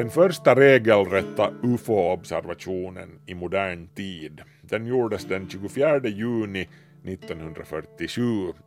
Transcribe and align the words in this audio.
Den 0.00 0.10
första 0.10 0.54
regelrätta 0.54 1.50
UFO-observationen 1.62 3.08
i 3.26 3.34
modern 3.34 3.88
tid 3.94 4.40
den 4.62 4.86
gjordes 4.86 5.24
den 5.24 5.48
24 5.48 6.08
juni 6.08 6.68
1947 7.04 8.22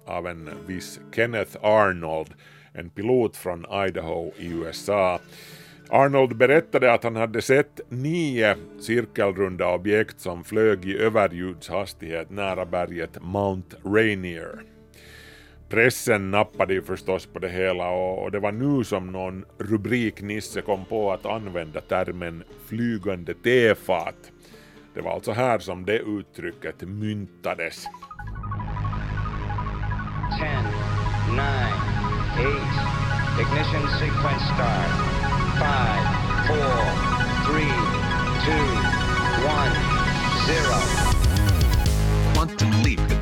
av 0.05 0.27
en 0.27 0.49
viss 0.67 0.99
Kenneth 1.15 1.57
Arnold, 1.61 2.33
en 2.73 2.89
pilot 2.89 3.37
från 3.37 3.65
Idaho 3.87 4.31
i 4.37 4.47
USA. 4.47 5.19
Arnold 5.89 6.37
berättade 6.37 6.93
att 6.93 7.03
han 7.03 7.15
hade 7.15 7.41
sett 7.41 7.81
nio 7.89 8.55
cirkelrunda 8.79 9.73
objekt 9.73 10.19
som 10.19 10.43
flög 10.43 10.85
i 10.85 10.97
överljudshastighet 10.97 12.29
nära 12.29 12.65
berget 12.65 13.17
Mount 13.21 13.77
Rainier. 13.85 14.72
Pressen 15.73 16.31
nappade 16.31 16.73
ju 16.73 16.81
förstås 16.81 17.25
på 17.25 17.39
det 17.39 17.49
hela 17.49 17.89
och 17.89 18.31
det 18.31 18.39
var 18.39 18.51
nu 18.51 18.83
som 18.83 19.11
någon 19.11 19.45
rubriknisse 19.57 20.61
kom 20.61 20.85
på 20.85 21.11
att 21.11 21.25
använda 21.25 21.81
termen 21.81 22.43
flygande 22.67 23.33
tefat. 23.33 24.31
Det 24.93 25.01
var 25.01 25.11
alltså 25.11 25.31
här 25.31 25.59
som 25.59 25.85
det 25.85 25.97
uttrycket 25.99 26.81
myntades. 26.81 27.85
10, 30.39 30.49
9, 31.31 31.41
8, 32.39 32.53
ignition 33.41 33.87
sequence 33.99 34.45
start. 34.45 34.93
5, 35.59 35.69
4, 36.47 36.57
3, 37.47 37.61
2, 38.45 38.51
1, 39.33 39.73
0. 42.25 42.33
Quantum 42.33 42.71
leap. 42.85 43.13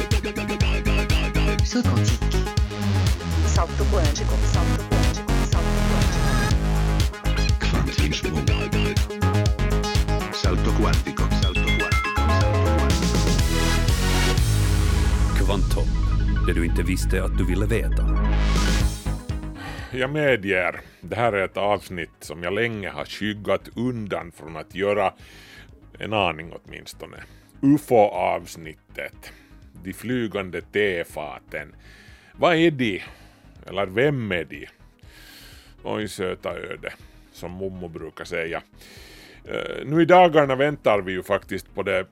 Salto 3.82 3.96
quântico. 3.96 4.36
Salto 4.54 4.84
quântico. 4.90 5.32
Salto 7.62 7.92
quântico. 8.42 8.92
Salto 10.34 10.72
quântico. 10.72 11.24
Salto 11.42 11.66
quântico. 11.78 12.06
Kvantum. 15.38 15.88
Det 16.48 16.54
du 16.54 16.66
inte 16.66 16.84
visste 16.84 17.24
att 17.24 17.38
du 17.38 17.46
ville 17.46 17.66
veta. 17.66 18.04
Jag 19.92 20.10
medger, 20.10 20.82
det 21.02 21.16
här 21.16 21.34
är 21.34 21.46
ett 21.46 21.58
avsnitt 21.58 22.10
som 22.20 22.44
jag 22.44 22.54
länge 22.54 22.90
har 22.90 23.06
skyggat 23.06 23.70
undan 23.76 24.32
från 24.32 24.58
att 24.58 24.76
göra, 24.76 25.14
en 26.00 26.14
aning 26.14 26.54
åtminstone. 26.54 27.18
UFO-avsnittet. 27.62 29.32
De 29.84 29.94
flygande 29.94 30.62
tefaten. 30.62 31.76
Vad 32.34 32.56
är 32.56 32.72
de? 32.72 33.02
Eller 33.68 33.86
vem 33.86 34.32
är 34.32 34.44
de? 34.44 34.68
Oj 35.84 36.08
söta 36.08 36.50
öde, 36.50 36.94
som 37.34 37.52
mommo 37.52 37.88
brukar 37.88 38.26
säga. 38.26 38.62
Nu 39.86 40.02
i 40.02 40.06
dagarna 40.06 40.56
väntar 40.56 41.02
vi 41.02 41.12
ju 41.12 41.24
faktiskt 41.24 41.76
på 41.76 41.84
det 41.84 42.06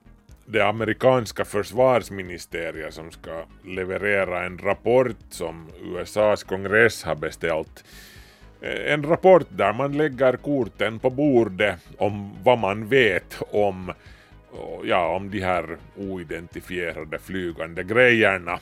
det 0.52 0.62
amerikanska 0.62 1.46
försvarsministeriet 1.46 2.94
som 2.94 3.12
ska 3.12 3.44
leverera 3.66 4.46
en 4.46 4.58
rapport 4.58 5.18
som 5.30 5.68
USAs 5.84 6.44
kongress 6.44 7.04
har 7.04 7.16
beställt. 7.16 7.84
E, 8.62 8.94
en 8.94 9.04
rapport 9.04 9.48
där 9.50 9.74
man 9.74 9.98
lägger 9.98 10.38
korten 10.38 11.00
på 11.00 11.10
bordet 11.10 11.80
om 11.98 12.36
vad 12.44 12.60
man 12.60 12.88
vet 12.88 13.42
om, 13.52 13.92
ja, 14.84 15.16
om 15.16 15.32
de 15.32 15.40
här 15.40 15.78
oidentifierade 15.98 17.20
flygande 17.20 17.84
grejerna. 17.84 18.60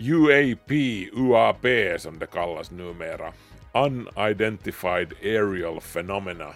UAP, 0.00 0.70
UAP 1.12 1.66
som 1.98 2.18
det 2.18 2.26
kallas 2.26 2.70
numera. 2.70 3.32
Unidentified 3.72 5.12
Aerial 5.22 5.80
Phenomena 5.80 6.54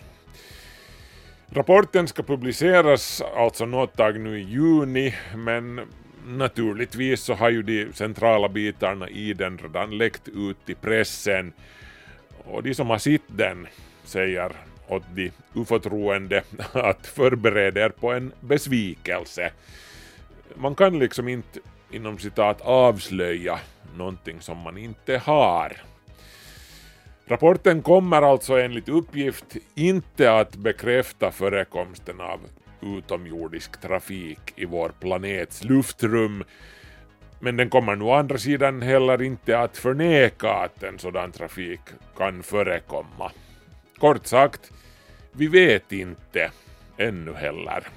Rapporten 1.56 2.08
ska 2.08 2.22
publiceras 2.22 3.22
alltså 3.36 3.66
något 3.66 3.96
tag 3.96 4.20
nu 4.20 4.40
i 4.40 4.42
juni, 4.42 5.14
men 5.34 5.80
naturligtvis 6.26 7.20
så 7.20 7.34
har 7.34 7.50
ju 7.50 7.62
de 7.62 7.92
centrala 7.92 8.48
bitarna 8.48 9.08
i 9.08 9.32
den 9.32 9.58
redan 9.58 9.98
läckt 9.98 10.28
ut 10.28 10.56
i 10.70 10.74
pressen 10.74 11.52
och 12.44 12.62
de 12.62 12.74
som 12.74 12.90
har 12.90 12.98
sett 12.98 13.22
den 13.26 13.66
säger 14.04 14.52
åt 14.88 15.02
de 15.14 15.30
ufo-troende 15.54 16.42
att 16.72 17.06
förbereda 17.06 17.84
er 17.84 17.88
på 17.88 18.12
en 18.12 18.32
besvikelse. 18.40 19.52
Man 20.54 20.74
kan 20.74 20.98
liksom 20.98 21.28
inte 21.28 21.60
inom 21.90 22.18
citat 22.18 22.60
avslöja 22.60 23.58
någonting 23.96 24.40
som 24.40 24.58
man 24.58 24.78
inte 24.78 25.18
har. 25.18 25.76
Rapporten 27.26 27.82
kommer 27.82 28.22
alltså 28.22 28.58
enligt 28.58 28.88
uppgift 28.88 29.56
inte 29.74 30.32
att 30.32 30.56
bekräfta 30.56 31.30
förekomsten 31.30 32.20
av 32.20 32.40
utomjordisk 32.80 33.80
trafik 33.80 34.52
i 34.56 34.64
vår 34.64 34.92
planets 35.00 35.64
luftrum, 35.64 36.44
men 37.40 37.56
den 37.56 37.70
kommer 37.70 37.96
nu 37.96 38.04
å 38.04 38.12
andra 38.12 38.38
sidan 38.38 38.82
heller 38.82 39.22
inte 39.22 39.58
att 39.58 39.76
förneka 39.76 40.52
att 40.52 40.82
en 40.82 40.98
sådan 40.98 41.32
trafik 41.32 41.80
kan 42.16 42.42
förekomma. 42.42 43.32
Kort 43.98 44.26
sagt, 44.26 44.72
vi 45.32 45.46
vet 45.46 45.92
inte 45.92 46.50
ännu 46.96 47.34
heller. 47.34 47.88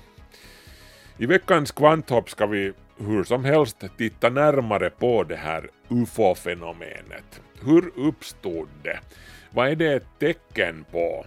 I 1.17 1.25
veckans 1.25 1.71
kvanthopp 1.71 2.29
ska 2.29 2.45
vi 2.45 2.73
hur 2.97 3.23
som 3.23 3.45
helst 3.45 3.83
titta 3.97 4.29
närmare 4.29 4.89
på 4.89 5.23
det 5.23 5.35
här 5.35 5.69
ufo-fenomenet. 5.89 7.41
Hur 7.65 7.91
uppstod 7.95 8.67
det? 8.83 8.99
Vad 9.51 9.69
är 9.69 9.75
det 9.75 9.93
ett 9.93 10.19
tecken 10.19 10.85
på? 10.91 11.25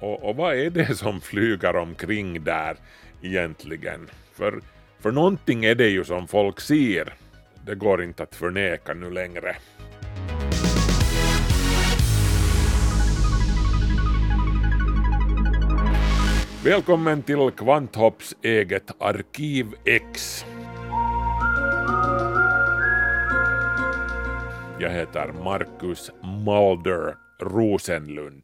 Och, 0.00 0.28
och 0.28 0.36
vad 0.36 0.54
är 0.54 0.70
det 0.70 0.94
som 0.94 1.20
flyger 1.20 1.76
omkring 1.76 2.44
där 2.44 2.76
egentligen? 3.22 4.10
För, 4.32 4.60
för 5.00 5.12
någonting 5.12 5.64
är 5.64 5.74
det 5.74 5.88
ju 5.88 6.04
som 6.04 6.28
folk 6.28 6.60
ser. 6.60 7.14
Det 7.66 7.74
går 7.74 8.02
inte 8.02 8.22
att 8.22 8.34
förneka 8.34 8.94
nu 8.94 9.10
längre. 9.10 9.56
Välkommen 16.64 17.22
till 17.22 17.50
Kvanthopps 17.56 18.34
eget 18.42 18.90
Arkiv 18.98 19.66
X. 19.84 20.44
Jag 24.80 24.90
heter 24.90 25.32
Marcus 25.44 26.10
Mulder 26.44 27.14
Rosenlund. 27.40 28.42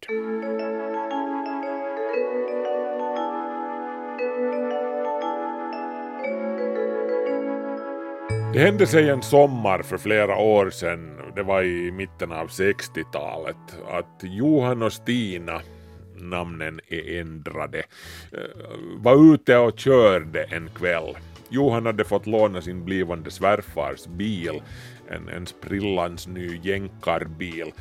Det 8.52 8.60
hände 8.60 8.86
sig 8.86 9.10
en 9.10 9.22
sommar 9.22 9.82
för 9.82 9.98
flera 9.98 10.36
år 10.36 10.70
sedan, 10.70 11.16
det 11.36 11.42
var 11.42 11.62
i 11.62 11.92
mitten 11.92 12.32
av 12.32 12.46
60-talet, 12.46 13.56
att 13.88 14.20
Johan 14.22 14.82
och 14.82 14.92
Stina, 14.92 15.60
namnen 16.16 16.80
är 16.88 17.20
ändrade, 17.20 17.78
eh, 18.32 18.38
var 18.96 19.34
ute 19.34 19.56
och 19.56 19.78
körde 19.78 20.42
en 20.42 20.68
kväll. 20.68 21.16
Johan 21.48 21.86
hade 21.86 22.04
fått 22.04 22.26
låna 22.26 22.62
sin 22.62 22.84
blivande 22.84 23.30
svärfars 23.30 24.06
bil, 24.06 24.62
en, 25.10 25.28
en 25.28 25.46
sprillans 25.46 26.26
ny 26.26 26.60
jänkarbil. 26.62 27.72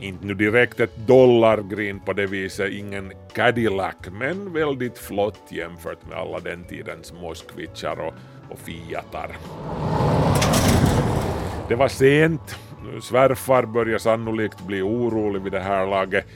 Inte 0.00 0.26
nu 0.26 0.34
direkt 0.34 0.80
ett 0.80 0.96
dollargrin 0.96 2.00
på 2.00 2.12
det 2.12 2.26
viset, 2.26 2.70
ingen 2.72 3.12
Cadillac, 3.34 3.94
men 4.12 4.52
väldigt 4.52 4.98
flott 4.98 5.40
jämfört 5.48 6.08
med 6.08 6.18
alla 6.18 6.40
den 6.40 6.64
tidens 6.64 7.12
Moskvitchar 7.12 8.00
och, 8.00 8.14
och 8.50 8.58
Fiatar. 8.58 9.36
Det 11.68 11.74
var 11.74 11.88
sent, 11.88 12.56
svärfar 13.02 13.66
började 13.66 13.98
sannolikt 13.98 14.66
bli 14.66 14.82
orolig 14.82 15.42
vid 15.42 15.52
det 15.52 15.60
här 15.60 15.86
laget. 15.86 16.26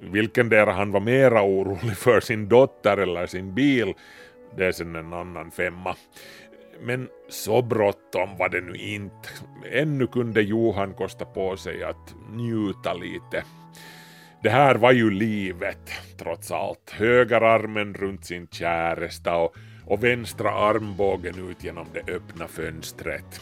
Vilken 0.00 0.48
där 0.48 0.66
han 0.66 0.90
var 0.90 1.00
mera 1.00 1.42
orolig 1.42 1.96
för, 1.96 2.20
sin 2.20 2.48
dotter 2.48 2.96
eller 2.96 3.26
sin 3.26 3.54
bil, 3.54 3.94
det 4.56 4.66
är 4.66 4.72
sen 4.72 4.96
en 4.96 5.12
annan 5.12 5.50
femma. 5.50 5.96
Men 6.80 7.08
så 7.28 7.62
bråttom 7.62 8.36
var 8.38 8.48
det 8.48 8.60
nu 8.60 8.74
inte. 8.74 9.28
Ännu 9.70 10.06
kunde 10.06 10.42
Johan 10.42 10.94
kosta 10.94 11.24
på 11.24 11.56
sig 11.56 11.84
att 11.84 12.14
njuta 12.32 12.94
lite. 12.94 13.44
Det 14.42 14.50
här 14.50 14.74
var 14.74 14.92
ju 14.92 15.10
livet, 15.10 15.90
trots 16.18 16.50
allt. 16.50 16.90
Högerarmen 16.90 17.94
runt 17.94 18.24
sin 18.24 18.48
käresta 18.50 19.36
och, 19.36 19.56
och 19.86 20.04
vänstra 20.04 20.50
armbågen 20.50 21.50
ut 21.50 21.64
genom 21.64 21.86
det 21.92 22.12
öppna 22.12 22.48
fönstret. 22.48 23.40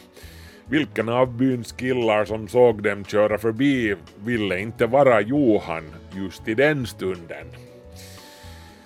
Vilken 0.65 1.09
av 1.09 1.37
byns 1.37 1.73
killar 1.73 2.25
som 2.25 2.49
såg 2.49 2.83
dem 2.83 3.05
köra 3.05 3.39
förbi 3.39 3.95
ville 4.25 4.59
inte 4.61 4.87
vara 4.87 5.21
Johan 5.21 5.85
just 6.15 6.49
i 6.49 6.55
den 6.55 6.87
stunden. 6.87 7.47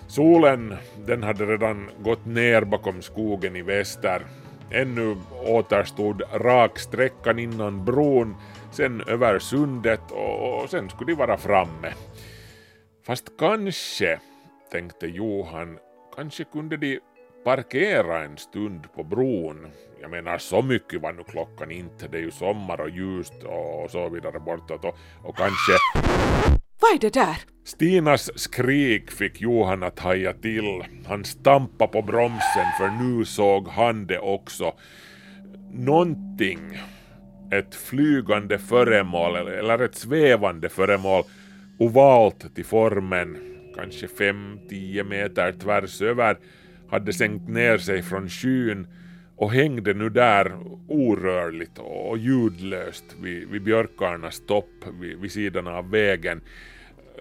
Solen, 0.08 0.76
den 1.06 1.22
hade 1.22 1.46
redan 1.46 1.90
gått 2.02 2.26
ner 2.26 2.62
bakom 2.62 3.02
skogen 3.02 3.56
i 3.56 3.62
väster. 3.62 4.22
Ännu 4.70 5.16
återstod 5.44 6.22
raksträckan 6.32 7.38
innan 7.38 7.84
bron, 7.84 8.36
sen 8.72 9.02
över 9.06 9.38
sundet 9.38 10.00
och 10.10 10.70
sen 10.70 10.90
skulle 10.90 11.12
de 11.12 11.14
vara 11.14 11.36
framme. 11.36 11.92
Fast 13.06 13.38
kanske, 13.38 14.20
tänkte 14.72 15.06
Johan, 15.06 15.78
kanske 16.16 16.44
kunde 16.44 16.76
de 16.76 17.00
parkera 17.44 18.24
en 18.24 18.36
stund 18.36 18.92
på 18.94 19.04
bron. 19.04 19.66
Jag 20.00 20.10
menar 20.10 20.38
så 20.38 20.62
mycket 20.62 21.02
var 21.02 21.12
nu 21.12 21.22
klockan 21.24 21.70
inte, 21.70 22.08
det 22.08 22.18
är 22.18 22.22
ju 22.22 22.30
sommar 22.30 22.80
och 22.80 22.90
ljust 22.90 23.42
och 23.44 23.90
så 23.90 24.08
vidare 24.08 24.40
bortåt 24.40 24.84
och, 24.84 24.96
och 25.22 25.36
kanske... 25.36 25.72
Vad 26.80 26.94
är 26.94 26.98
det 27.00 27.14
där? 27.14 27.36
Stinas 27.64 28.38
skrik 28.38 29.10
fick 29.10 29.40
Johan 29.40 29.82
att 29.82 29.98
haja 29.98 30.32
till. 30.32 30.82
Han 31.06 31.24
stampade 31.24 31.92
på 31.92 32.02
bromsen 32.02 32.66
för 32.78 32.88
nu 32.88 33.24
såg 33.24 33.68
han 33.68 34.06
det 34.06 34.18
också. 34.18 34.74
Någonting, 35.72 36.78
ett 37.52 37.74
flygande 37.74 38.58
föremål 38.58 39.36
eller 39.36 39.78
ett 39.78 39.94
svävande 39.94 40.68
föremål, 40.68 41.24
ovalt 41.78 42.54
till 42.54 42.64
formen, 42.64 43.36
kanske 43.76 44.06
5-10 44.06 45.04
meter 45.04 45.52
tvärs 45.52 46.02
över, 46.02 46.36
hade 46.90 47.12
sänkt 47.12 47.48
ner 47.48 47.78
sig 47.78 48.02
från 48.02 48.28
skyn 48.28 48.86
och 49.36 49.52
hängde 49.52 49.94
nu 49.94 50.08
där 50.08 50.58
orörligt 50.88 51.78
och 51.78 52.18
ljudlöst 52.18 53.04
vid, 53.22 53.48
vid 53.48 53.62
björkarnas 53.62 54.46
topp 54.46 54.84
vid, 55.00 55.18
vid 55.18 55.32
sidan 55.32 55.66
av 55.66 55.90
vägen. 55.90 56.40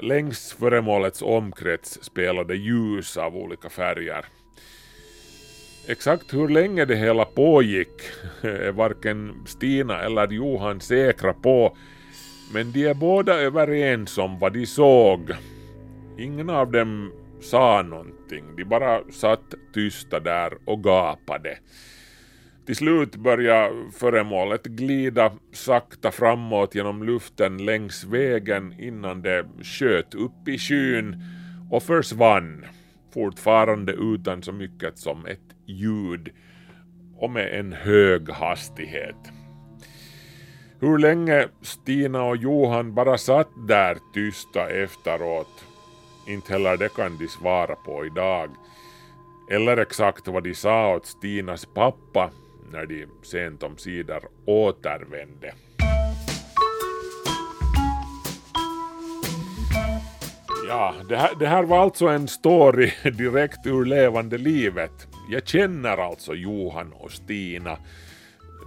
Längs 0.01 0.53
föremålets 0.53 1.21
omkrets 1.21 2.03
spelade 2.03 2.56
ljus 2.56 3.17
av 3.17 3.35
olika 3.35 3.69
färger. 3.69 4.25
Exakt 5.88 6.33
hur 6.33 6.47
länge 6.47 6.85
det 6.85 6.95
hela 6.95 7.25
pågick 7.25 8.01
är 8.41 8.71
varken 8.71 9.33
Stina 9.45 10.01
eller 10.01 10.27
Johan 10.27 10.81
säkra 10.81 11.33
på, 11.33 11.77
men 12.53 12.71
de 12.71 12.88
är 12.88 12.94
båda 12.94 13.33
överens 13.33 14.18
om 14.18 14.39
vad 14.39 14.53
de 14.53 14.65
såg. 14.65 15.31
Ingen 16.18 16.50
av 16.50 16.71
dem 16.71 17.11
sa 17.41 17.81
någonting, 17.81 18.45
de 18.56 18.63
bara 18.63 19.01
satt 19.11 19.53
tysta 19.73 20.19
där 20.19 20.53
och 20.65 20.83
gapade. 20.83 21.57
Till 22.65 22.75
slut 22.75 23.15
började 23.15 23.91
föremålet 23.91 24.65
glida 24.65 25.31
sakta 25.51 26.12
framåt 26.12 26.75
genom 26.75 27.03
luften 27.03 27.65
längs 27.65 28.03
vägen 28.03 28.75
innan 28.79 29.21
det 29.21 29.45
sköt 29.63 30.15
upp 30.15 30.47
i 30.47 30.57
skyn 30.57 31.23
och 31.71 31.83
försvann, 31.83 32.65
fortfarande 33.13 33.94
utan 33.94 34.41
så 34.41 34.51
mycket 34.51 34.97
som 34.97 35.25
ett 35.25 35.56
ljud 35.65 36.29
och 37.17 37.29
med 37.29 37.59
en 37.59 37.73
hög 37.73 38.29
hastighet. 38.29 39.31
Hur 40.79 40.97
länge 40.97 41.47
Stina 41.61 42.23
och 42.23 42.38
Johan 42.38 42.95
bara 42.95 43.18
satt 43.18 43.50
där 43.68 43.97
tysta 44.13 44.69
efteråt, 44.69 45.65
inte 46.27 46.53
heller 46.53 46.77
det 46.77 46.95
kan 46.95 47.18
de 47.18 47.27
svara 47.27 47.75
på 47.75 48.06
idag. 48.06 48.50
Eller 49.51 49.77
exakt 49.77 50.27
vad 50.27 50.44
de 50.44 50.53
sa 50.53 50.95
åt 50.95 51.06
Stinas 51.06 51.65
pappa 51.65 52.31
när 52.71 52.85
de 52.85 53.07
sent 53.23 53.63
om 53.63 53.77
sidor 53.77 54.29
återvände. 54.45 55.53
Ja, 60.67 60.95
det 61.09 61.17
här, 61.17 61.35
det 61.39 61.47
här 61.47 61.63
var 61.63 61.79
alltså 61.79 62.07
en 62.07 62.27
story 62.27 62.91
direkt 63.17 63.67
ur 63.67 63.85
levande 63.85 64.38
livet. 64.38 65.07
Jag 65.29 65.47
känner 65.47 65.97
alltså 65.97 66.33
Johan 66.33 66.94
och 66.94 67.12
Stina. 67.12 67.77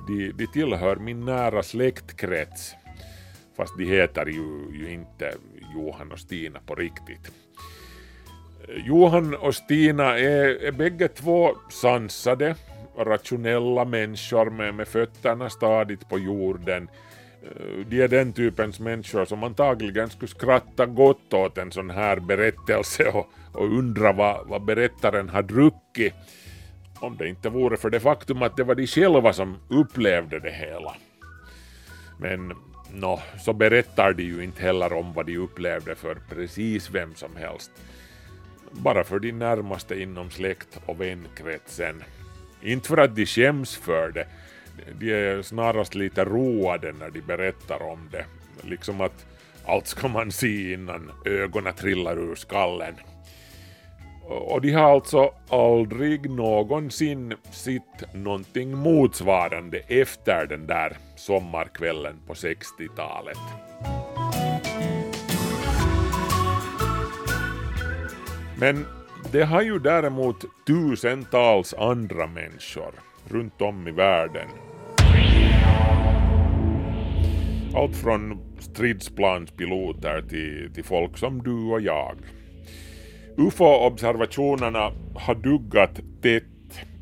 De, 0.08 0.32
de 0.32 0.46
tillhör 0.46 0.96
min 0.96 1.24
nära 1.24 1.62
släktkrets. 1.62 2.74
Fast 3.56 3.78
de 3.78 3.84
heter 3.84 4.26
ju, 4.26 4.78
ju 4.78 4.90
inte 4.90 5.34
Johan 5.74 6.12
och 6.12 6.18
Stina 6.18 6.60
på 6.66 6.74
riktigt. 6.74 7.32
Johan 8.86 9.34
och 9.34 9.54
Stina 9.54 10.18
är, 10.18 10.64
är 10.64 10.72
bägge 10.72 11.08
två 11.08 11.56
sansade, 11.70 12.56
rationella 13.04 13.84
människor 13.84 14.50
med, 14.50 14.74
med 14.74 14.88
fötterna 14.88 15.50
stadigt 15.50 16.08
på 16.08 16.18
jorden. 16.18 16.88
Eh, 17.42 17.86
de 17.86 18.02
är 18.02 18.08
den 18.08 18.32
typens 18.32 18.80
människor 18.80 19.24
som 19.24 19.44
antagligen 19.44 20.10
skulle 20.10 20.28
skratta 20.28 20.86
gott 20.86 21.34
åt 21.34 21.58
en 21.58 21.72
sån 21.72 21.90
här 21.90 22.20
berättelse 22.20 23.04
och, 23.08 23.28
och 23.52 23.78
undra 23.78 24.12
vad, 24.12 24.48
vad 24.48 24.64
berättaren 24.64 25.28
har 25.28 25.42
druckit 25.42 26.14
om 27.00 27.16
det 27.16 27.28
inte 27.28 27.48
vore 27.48 27.76
för 27.76 27.90
det 27.90 28.00
faktum 28.00 28.42
att 28.42 28.56
det 28.56 28.64
var 28.64 28.74
de 28.74 28.86
själva 28.86 29.32
som 29.32 29.56
upplevde 29.68 30.40
det 30.40 30.50
hela. 30.50 30.96
Men 32.18 32.52
nå, 32.92 33.20
så 33.38 33.52
berättar 33.52 34.12
de 34.12 34.22
ju 34.22 34.44
inte 34.44 34.62
heller 34.62 34.92
om 34.92 35.12
vad 35.12 35.26
de 35.26 35.36
upplevde 35.36 35.94
för 35.94 36.14
precis 36.28 36.90
vem 36.90 37.14
som 37.14 37.36
helst. 37.36 37.70
Bara 38.70 39.04
för 39.04 39.18
de 39.18 39.32
närmaste 39.32 40.02
inom 40.02 40.30
släkt 40.30 40.80
och 40.86 41.00
vänkretsen. 41.00 42.02
Inte 42.62 42.88
för 42.88 42.96
att 42.96 43.16
de 43.16 43.26
skäms 43.26 43.76
för 43.76 44.12
det, 44.12 44.26
de 44.99 45.12
är 45.12 45.43
snarast 45.43 45.94
lite 45.94 46.25
roade 46.25 46.93
när 46.93 47.10
de 47.10 47.20
berättar 47.20 47.82
om 47.82 48.08
det. 48.12 48.25
Liksom 48.62 49.00
att 49.00 49.26
allt 49.66 49.87
ska 49.87 50.08
man 50.08 50.32
se 50.32 50.72
innan 50.72 51.12
ögonen 51.25 51.75
trillar 51.75 52.19
ur 52.19 52.34
skallen. 52.34 52.94
Och 54.28 54.60
de 54.60 54.72
har 54.72 54.93
alltså 54.93 55.34
aldrig 55.49 56.31
någonsin 56.31 57.34
sett 57.50 58.14
någonting 58.14 58.78
motsvarande 58.78 59.78
efter 59.78 60.46
den 60.46 60.66
där 60.66 60.96
sommarkvällen 61.16 62.16
på 62.26 62.34
60-talet. 62.34 63.38
Men 68.58 68.87
det 69.32 69.44
har 69.44 69.62
ju 69.62 69.78
däremot 69.78 70.44
tusentals 70.66 71.75
andra 71.75 72.26
människor 72.26 72.92
runt 73.28 73.62
om 73.62 73.88
i 73.88 73.90
världen. 73.90 74.48
Allt 77.75 77.96
från 77.96 78.40
stridsplanspiloter 78.58 80.22
till, 80.22 80.70
till 80.75 80.84
folk 80.84 81.19
som 81.19 81.42
du 81.42 81.72
och 81.72 81.80
jag. 81.80 82.16
UFO-observationerna 83.36 84.92
har 85.14 85.34
duggat 85.34 86.00
tätt, 86.22 86.44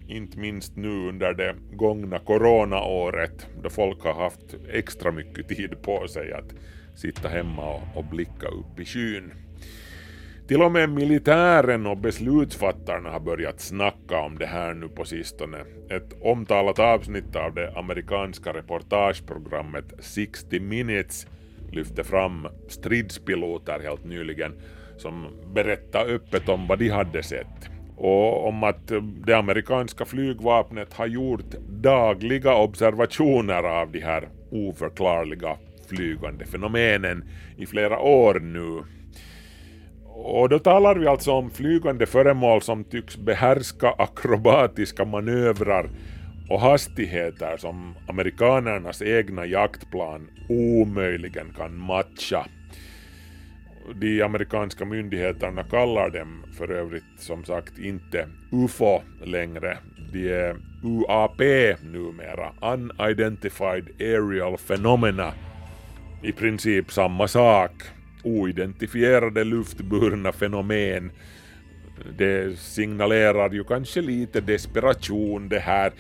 inte 0.09 0.39
minst 0.39 0.77
nu 0.77 1.09
under 1.09 1.35
det 1.35 1.55
gångna 1.73 2.19
coronaåret 2.19 3.47
då 3.63 3.71
folk 3.71 4.05
har 4.05 4.15
haft 4.15 4.55
extra 4.73 5.11
mycket 5.13 5.49
tid 5.49 5.83
på 5.83 6.09
sig 6.09 6.33
att 6.33 6.55
sitta 6.97 7.29
hemma 7.29 7.75
och, 7.75 7.83
och 7.95 8.05
blicka 8.05 8.49
upp 8.49 8.81
i 8.81 8.85
skyn. 8.85 9.46
Till 10.49 10.63
och 10.63 10.73
med 10.73 10.91
militären 10.91 11.87
och 11.87 11.97
beslutsfattarna 11.97 13.11
har 13.11 13.21
börjat 13.21 13.61
snacka 13.61 14.19
om 14.19 14.39
det 14.39 14.47
här 14.47 14.75
nu 14.75 14.89
på 14.89 15.05
sistone. 15.05 15.59
Ett 15.91 16.23
omtalat 16.23 16.79
avsnitt 16.79 17.37
av 17.37 17.55
det 17.55 17.73
amerikanska 17.77 18.53
reportageprogrammet 18.53 19.85
60 19.99 20.61
minutes 20.61 21.27
lyfte 21.73 22.05
fram 22.05 22.49
stridspiloter 22.69 23.81
helt 23.83 24.05
nyligen 24.05 24.53
som 24.97 25.27
berättade 25.55 26.15
öppet 26.15 26.49
om 26.49 26.67
vad 26.67 26.79
de 26.79 26.89
hade 26.89 27.23
sett 27.23 27.71
och 27.97 28.49
om 28.49 28.63
att 28.63 28.93
det 29.27 29.35
amerikanska 29.35 30.05
flygvapnet 30.05 30.93
har 30.93 31.07
gjort 31.07 31.55
dagliga 31.69 32.55
observationer 32.55 33.63
av 33.63 33.93
de 33.93 34.01
här 34.01 34.29
oförklarliga 34.51 35.57
flygande 35.89 36.45
fenomenen 36.45 37.25
i 37.57 37.67
flera 37.67 37.99
år 37.99 38.41
nu. 38.41 38.83
Och 40.29 40.49
då 40.49 40.59
talar 40.59 40.95
vi 40.95 41.07
alltså 41.07 41.33
om 41.33 41.51
flygande 41.51 42.07
föremål 42.07 42.63
som 42.63 42.85
tycks 42.85 43.17
behärska 43.17 43.95
akrobatiska 43.99 45.05
manövrar 45.05 45.91
och 46.51 46.61
hastigheter 46.61 47.57
som 47.57 47.95
amerikanernas 48.09 49.03
egna 49.03 49.47
jaktplan 49.47 50.29
omöjligen 50.49 51.53
kan 51.57 51.79
matcha. 51.79 52.47
De 53.95 54.23
amerikanska 54.23 54.85
myndigheterna 54.85 55.65
kallar 55.65 56.11
dem 56.11 56.45
för 56.59 56.71
övrigt 56.71 57.05
som 57.19 57.45
sagt 57.45 57.79
inte 57.79 58.29
UFO 58.53 59.03
längre. 59.25 59.79
De 60.13 60.29
är 60.29 60.57
UAP 60.83 61.41
numera, 61.83 62.53
Unidentified 62.73 63.89
Aerial 64.01 64.57
Phenomena. 64.59 65.33
I 66.23 66.33
princip 66.33 66.93
samma 66.93 67.29
sak 67.29 67.73
oidentifierade 68.27 69.45
luftburna 69.45 70.33
fenomen. 70.33 71.11
Det 72.19 72.59
signalerar 72.59 73.51
ju 73.51 73.65
kanske 73.65 74.01
lite 74.01 74.41
desperation 74.41 75.49
det 75.49 75.59
här. 75.59 75.93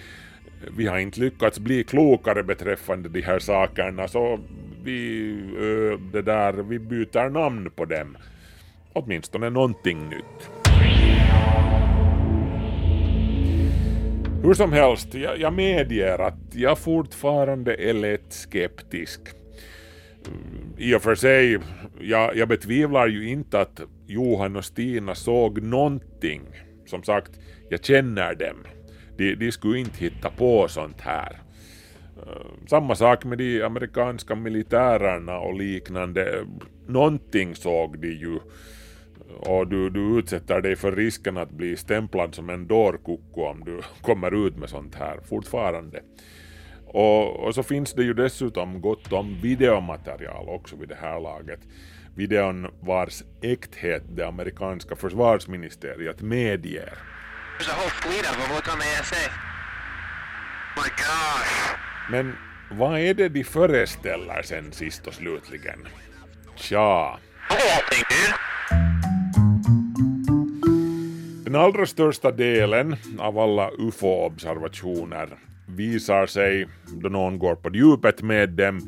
Vi 0.76 0.87
har 0.87 0.99
inte 0.99 1.21
lyckats 1.21 1.59
bli 1.59 1.85
klokare 1.85 2.42
beträffande 2.42 3.09
de 3.09 3.21
här 3.21 3.38
sakerna 3.38 4.09
så 4.09 4.40
vi, 4.85 5.33
det 6.12 6.23
där, 6.23 6.52
vi 6.52 6.78
byter 6.78 7.30
namn 7.30 7.71
på 7.71 7.85
dem. 7.85 8.16
Åtminstone 8.92 9.50
någonting 9.50 10.09
nytt. 10.09 10.50
Hur 14.42 14.54
som 14.54 14.73
helst, 14.73 15.14
jag, 15.14 15.40
jag 15.40 15.52
medger 15.52 16.18
att 16.18 16.54
jag 16.54 16.78
fortfarande 16.78 17.75
är 17.75 17.92
lätt 17.92 18.33
skeptisk 18.33 19.21
i 20.78 20.95
och 20.95 21.02
för 21.02 21.14
sig, 21.14 21.59
jag, 22.00 22.37
jag 22.37 22.49
betvivlar 22.49 23.06
ju 23.06 23.28
inte 23.28 23.61
att 23.61 23.80
Johan 24.06 24.56
och 24.56 24.64
Stina 24.64 25.14
såg 25.14 25.62
någonting. 25.62 26.42
Som 26.87 27.02
sagt, 27.02 27.30
jag 27.71 27.85
känner 27.85 28.35
dem. 28.35 28.56
De, 29.16 29.35
de 29.35 29.52
skulle 29.52 29.78
inte 29.78 29.99
hitta 29.99 30.30
på 30.30 30.68
sånt 30.68 31.00
här. 31.00 31.40
Eh, 32.16 32.66
samma 32.66 32.95
sak 32.95 33.25
med 33.25 33.38
de 33.38 33.62
amerikanska 33.62 34.35
militärerna 34.35 35.38
och 35.38 35.54
liknande. 35.54 36.47
Någonting 36.87 37.54
såg 37.54 37.99
de 37.99 38.09
ju 38.09 38.38
och 39.40 39.68
du, 39.68 39.90
du 39.90 40.18
utsätter 40.18 40.61
dig 40.61 40.76
för 40.76 40.92
risken 40.92 41.37
att 41.37 41.50
bli 41.50 41.76
stämplad 41.76 42.35
som 42.35 42.50
en 42.50 42.66
dårkoko 42.66 43.42
om 43.42 43.64
du 43.64 43.80
kommer 44.02 44.47
ut 44.47 44.56
med 44.56 44.68
sånt 44.68 44.95
här 44.95 45.21
fortfarande. 45.28 46.00
Och, 46.97 47.47
och, 47.47 47.55
så 47.55 47.62
finns 47.62 47.93
det 47.93 48.03
ju 48.03 48.15
dessutom 48.15 48.81
gott 48.81 49.12
om 49.12 49.41
videomaterial 49.43 50.49
också 50.49 50.76
vid 50.76 50.88
det 50.88 50.99
här 51.00 51.21
laget. 51.21 51.61
Videon 52.15 52.67
vars 52.81 53.23
äkthet 53.43 54.03
det 54.09 54.26
amerikanska 54.26 54.97
försvarsministeriet 54.97 56.23
medger. 56.23 56.93
Men 62.11 62.37
vad 62.71 62.99
är 62.99 63.15
det 63.15 63.29
de 63.29 63.45
föreställer 63.45 64.43
sen 64.43 64.73
sist 64.73 65.07
och 65.07 65.15
slutligen? 65.15 65.88
Tja. 66.55 67.19
Den 71.45 71.57
allra 71.57 71.87
största 71.87 72.31
delen 72.31 72.97
av 73.19 73.38
alla 73.38 73.71
UFO-observationer 73.79 75.29
visar 75.66 76.26
sig, 76.26 76.66
då 77.02 77.08
någon 77.08 77.38
går 77.38 77.54
på 77.54 77.76
djupet 77.76 78.23
med 78.23 78.50
dem, 78.50 78.80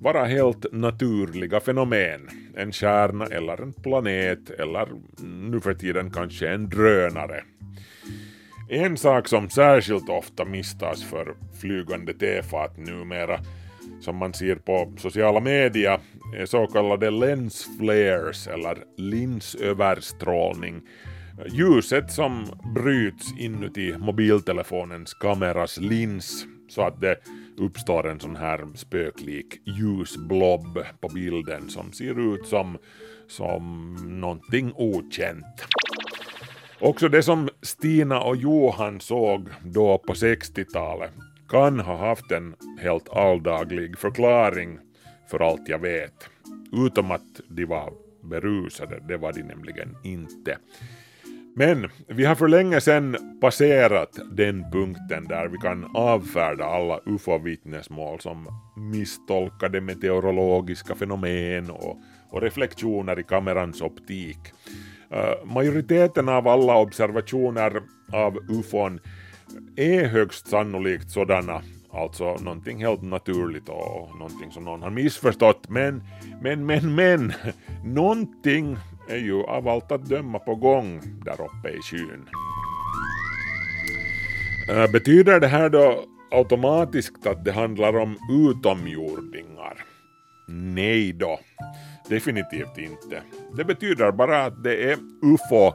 vara 0.00 0.24
helt 0.24 0.72
naturliga 0.72 1.60
fenomen. 1.60 2.28
En 2.56 2.72
kärna 2.72 3.26
eller 3.26 3.62
en 3.62 3.72
planet 3.72 4.50
eller 4.50 4.88
nu 5.50 5.60
för 5.60 5.74
tiden 5.74 6.10
kanske 6.10 6.48
en 6.48 6.68
drönare. 6.68 7.42
En 8.70 8.96
sak 8.96 9.28
som 9.28 9.50
särskilt 9.50 10.08
ofta 10.08 10.44
misstas 10.44 11.04
för 11.04 11.34
flygande 11.60 12.14
tefat 12.14 12.76
numera, 12.76 13.40
som 14.00 14.16
man 14.16 14.34
ser 14.34 14.54
på 14.54 14.92
sociala 14.98 15.40
medier, 15.40 16.00
är 16.36 16.46
så 16.46 16.66
kallade 16.66 17.10
lens 17.10 17.68
flares 17.78 18.46
eller 18.46 18.78
linsöverstrålning 18.96 20.82
ljuset 21.46 22.12
som 22.12 22.46
bryts 22.74 23.38
inuti 23.38 23.94
mobiltelefonens 23.98 25.14
kameras 25.14 25.78
lins 25.78 26.46
så 26.68 26.82
att 26.82 27.00
det 27.00 27.16
uppstår 27.56 28.08
en 28.08 28.20
sån 28.20 28.36
här 28.36 28.66
spöklik 28.74 29.60
ljusblob 29.64 30.78
på 31.00 31.08
bilden 31.08 31.70
som 31.70 31.92
ser 31.92 32.34
ut 32.34 32.46
som, 32.46 32.78
som 33.28 33.94
någonting 34.20 34.72
okänt. 34.76 35.64
Också 36.80 37.08
det 37.08 37.22
som 37.22 37.48
Stina 37.62 38.20
och 38.20 38.36
Johan 38.36 39.00
såg 39.00 39.48
då 39.64 39.98
på 39.98 40.12
60-talet 40.12 41.12
kan 41.48 41.80
ha 41.80 41.96
haft 41.96 42.32
en 42.32 42.54
helt 42.80 43.08
alldaglig 43.08 43.98
förklaring 43.98 44.78
för 45.30 45.40
allt 45.50 45.68
jag 45.68 45.78
vet. 45.78 46.28
Utom 46.72 47.10
att 47.10 47.40
de 47.48 47.64
var 47.64 47.92
berusade, 48.22 49.02
det 49.08 49.16
var 49.16 49.32
de 49.32 49.42
nämligen 49.42 49.96
inte. 50.04 50.58
Men 51.58 51.88
vi 52.06 52.24
har 52.24 52.34
för 52.34 52.48
länge 52.48 52.80
sedan 52.80 53.16
passerat 53.40 54.18
den 54.32 54.70
punkten 54.72 55.24
där 55.28 55.48
vi 55.48 55.58
kan 55.58 55.96
avfärda 55.96 56.64
alla 56.64 57.00
ufo-vittnesmål 57.06 58.20
som 58.20 58.48
misstolkade 58.76 59.80
meteorologiska 59.80 60.94
fenomen 60.94 61.70
och, 61.70 62.00
och 62.30 62.42
reflektioner 62.42 63.18
i 63.18 63.22
kamerans 63.22 63.80
optik. 63.80 64.38
Uh, 65.12 65.52
majoriteten 65.54 66.28
av 66.28 66.48
alla 66.48 66.76
observationer 66.76 67.82
av 68.12 68.38
ufon 68.48 69.00
är 69.76 70.04
högst 70.04 70.48
sannolikt 70.48 71.10
sådana, 71.10 71.62
alltså 71.92 72.36
någonting 72.36 72.84
helt 72.84 73.02
naturligt 73.02 73.68
och 73.68 74.18
någonting 74.18 74.50
som 74.50 74.64
någon 74.64 74.82
har 74.82 74.90
missförstått, 74.90 75.68
men, 75.68 76.02
men, 76.42 76.66
men, 76.66 76.94
men, 76.94 77.32
någonting 77.84 78.76
är 79.08 79.16
ju 79.16 79.42
av 79.42 79.68
allt 79.68 79.92
att 79.92 80.04
döma 80.04 80.38
på 80.38 80.54
gång 80.54 81.00
där 81.24 81.32
uppe 81.32 81.68
i 81.68 81.82
skyn. 81.82 82.28
Äh, 84.68 84.90
betyder 84.90 85.40
det 85.40 85.46
här 85.46 85.68
då 85.68 86.04
automatiskt 86.30 87.26
att 87.26 87.44
det 87.44 87.52
handlar 87.52 87.96
om 87.96 88.16
utomjordingar? 88.30 89.84
Nej 90.48 91.12
då, 91.12 91.40
definitivt 92.08 92.78
inte. 92.78 93.22
Det 93.56 93.64
betyder 93.64 94.12
bara 94.12 94.44
att 94.44 94.64
det 94.64 94.90
är 94.90 94.98
UFO, 95.22 95.72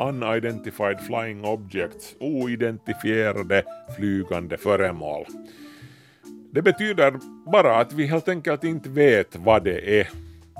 Unidentified 0.00 1.00
Flying 1.00 1.44
Objects, 1.44 2.14
oidentifierade 2.20 3.64
flygande 3.96 4.56
föremål. 4.56 5.24
Det 6.52 6.62
betyder 6.62 7.14
bara 7.52 7.76
att 7.76 7.92
vi 7.92 8.06
helt 8.06 8.28
enkelt 8.28 8.64
inte 8.64 8.88
vet 8.88 9.36
vad 9.36 9.64
det 9.64 10.00
är 10.00 10.08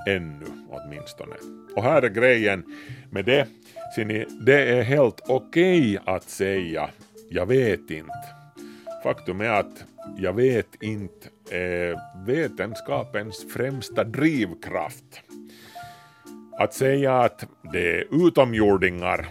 ännu 0.06 0.46
åtminstone. 0.70 1.34
Och 1.76 1.82
här 1.82 2.02
är 2.02 2.08
grejen 2.08 2.64
med 3.10 3.24
det, 3.24 3.46
ser 3.94 4.04
ni, 4.04 4.26
det 4.46 4.78
är 4.78 4.82
helt 4.82 5.20
okej 5.28 5.98
okay 5.98 6.14
att 6.14 6.30
säga 6.30 6.90
jag 7.34 7.46
vet 7.46 7.90
inte. 7.90 8.12
Faktum 9.02 9.40
är 9.40 9.48
att 9.48 9.84
jag 10.16 10.32
vet 10.32 10.82
inte 10.82 11.28
är 11.50 11.96
vetenskapens 12.26 13.52
främsta 13.52 14.04
drivkraft. 14.04 15.22
Att 16.58 16.74
säga 16.74 17.18
att 17.18 17.46
det 17.72 17.98
är 17.98 18.26
utomjordingar, 18.26 19.28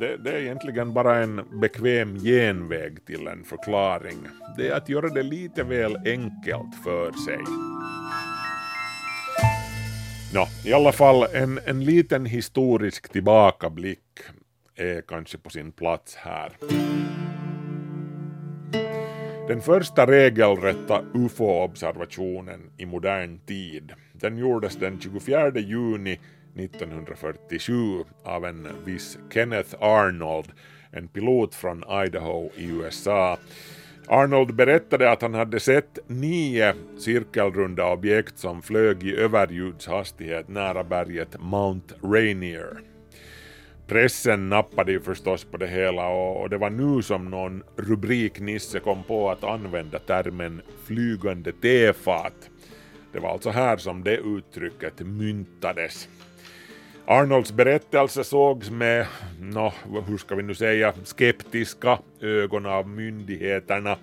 det, 0.00 0.16
det, 0.16 0.30
är 0.30 0.36
egentligen 0.36 0.94
bara 0.94 1.16
en 1.16 1.60
bekväm 1.60 2.18
genväg 2.18 3.04
till 3.06 3.26
en 3.26 3.44
förklaring. 3.44 4.18
Det 4.56 4.68
är 4.68 4.76
att 4.76 4.88
göra 4.88 5.08
det 5.08 5.22
lite 5.22 5.62
väl 5.62 5.96
enkelt 5.96 6.74
för 6.84 7.12
sig. 7.12 7.38
Nå, 10.34 10.48
i 10.64 10.72
alla 10.72 10.92
fall 10.92 11.26
en, 11.32 11.60
en 11.66 11.84
liten 11.84 12.26
historisk 12.26 13.12
tillbakablick 13.12 13.98
är 14.76 15.00
kanske 15.00 15.38
på 15.38 15.50
sin 15.50 15.72
plats 15.72 16.16
här. 16.16 16.52
Den 19.48 19.60
första 19.60 20.06
regelrätta 20.06 21.02
UFO-observationen 21.14 22.70
i 22.76 22.86
modern 22.86 23.38
tid 23.38 23.92
den 24.12 24.38
gjordes 24.38 24.76
den 24.76 25.00
24 25.00 25.58
juni 25.58 26.20
1947 26.56 28.04
av 28.24 28.44
en 28.44 28.68
viss 28.84 29.18
Kenneth 29.30 29.74
Arnold, 29.80 30.52
en 30.90 31.08
pilot 31.08 31.54
från 31.54 31.84
Idaho 32.06 32.50
i 32.56 32.64
USA 32.64 33.38
Arnold 34.10 34.54
berättade 34.54 35.10
att 35.10 35.22
han 35.22 35.34
hade 35.34 35.60
sett 35.60 35.98
nio 36.06 36.74
cirkelrunda 36.98 37.92
objekt 37.92 38.38
som 38.38 38.62
flög 38.62 39.02
i 39.02 39.16
överljudshastighet 39.16 40.48
nära 40.48 40.84
berget 40.84 41.40
Mount 41.40 41.94
Rainier. 42.02 42.80
Pressen 43.86 44.48
nappade 44.48 44.92
ju 44.92 45.00
förstås 45.00 45.44
på 45.44 45.56
det 45.56 45.66
hela 45.66 46.08
och 46.08 46.50
det 46.50 46.58
var 46.58 46.70
nu 46.70 47.02
som 47.02 47.30
någon 47.30 47.62
rubriknisse 47.76 48.80
kom 48.80 49.02
på 49.02 49.30
att 49.30 49.44
använda 49.44 49.98
termen 49.98 50.62
flygande 50.86 51.52
tefat. 51.52 52.50
Det 53.12 53.18
var 53.18 53.30
alltså 53.30 53.50
här 53.50 53.76
som 53.76 54.04
det 54.04 54.16
uttrycket 54.16 55.00
myntades. 55.00 56.08
Arnolds 57.10 57.52
berättelse 57.52 58.24
sågs 58.24 58.70
med, 58.70 59.06
no, 59.40 59.72
hur 60.06 60.18
ska 60.18 60.34
vi 60.34 60.42
nu 60.42 60.54
säga, 60.54 60.94
skeptiska 61.04 61.98
ögon 62.20 62.66
av 62.66 62.88
myndigheterna, 62.88 63.96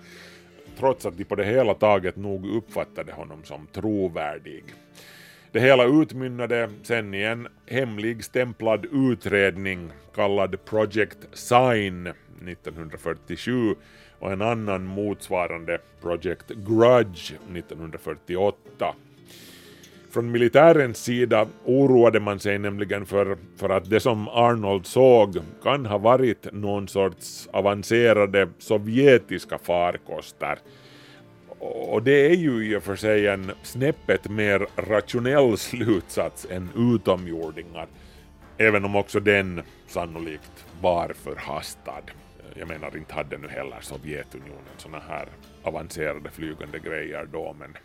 trots 0.78 1.06
att 1.06 1.16
de 1.18 1.24
på 1.24 1.34
det 1.34 1.44
hela 1.44 1.74
taget 1.74 2.16
nog 2.16 2.56
uppfattade 2.56 3.12
honom 3.12 3.44
som 3.44 3.66
trovärdig. 3.66 4.64
Det 5.52 5.60
hela 5.60 5.84
utmynnade 5.84 6.70
sen 6.82 7.14
i 7.14 7.22
en 7.22 7.48
hemlig 7.66 8.24
stämplad 8.24 8.86
utredning 8.92 9.90
kallad 10.14 10.64
Project 10.64 11.18
Sign 11.32 12.06
1947 12.06 13.74
och 14.18 14.32
en 14.32 14.42
annan 14.42 14.84
motsvarande 14.84 15.78
Project 16.02 16.48
Grudge 16.48 17.32
1948. 17.54 18.94
Från 20.10 20.30
militärens 20.30 20.98
sida 21.04 21.48
oroade 21.64 22.20
man 22.20 22.38
sig 22.38 22.58
nämligen 22.58 23.06
för, 23.06 23.36
för 23.56 23.68
att 23.68 23.90
det 23.90 24.00
som 24.00 24.28
Arnold 24.28 24.86
såg 24.86 25.38
kan 25.62 25.86
ha 25.86 25.98
varit 25.98 26.52
någon 26.52 26.88
sorts 26.88 27.48
avancerade 27.52 28.48
sovjetiska 28.58 29.58
farkoster. 29.58 30.58
Och 31.58 32.02
det 32.02 32.26
är 32.26 32.34
ju 32.34 32.72
i 32.72 32.76
och 32.76 32.82
för 32.82 32.96
sig 32.96 33.26
en 33.26 33.52
snäppet 33.62 34.30
mer 34.30 34.66
rationell 34.76 35.58
slutsats 35.58 36.46
än 36.50 36.68
utomjordingar, 36.76 37.86
även 38.58 38.84
om 38.84 38.96
också 38.96 39.20
den 39.20 39.62
sannolikt 39.86 40.66
var 40.80 41.12
förhastad. 41.24 42.02
Jag 42.54 42.68
menar, 42.68 42.96
inte 42.96 43.14
hade 43.14 43.38
nu 43.38 43.48
heller 43.48 43.78
Sovjetunionen 43.80 44.76
såna 44.76 44.98
här 45.08 45.28
avancerade 45.62 46.30
flygande 46.30 46.78
grejer 46.78 47.28
då, 47.32 47.56
men 47.58 47.76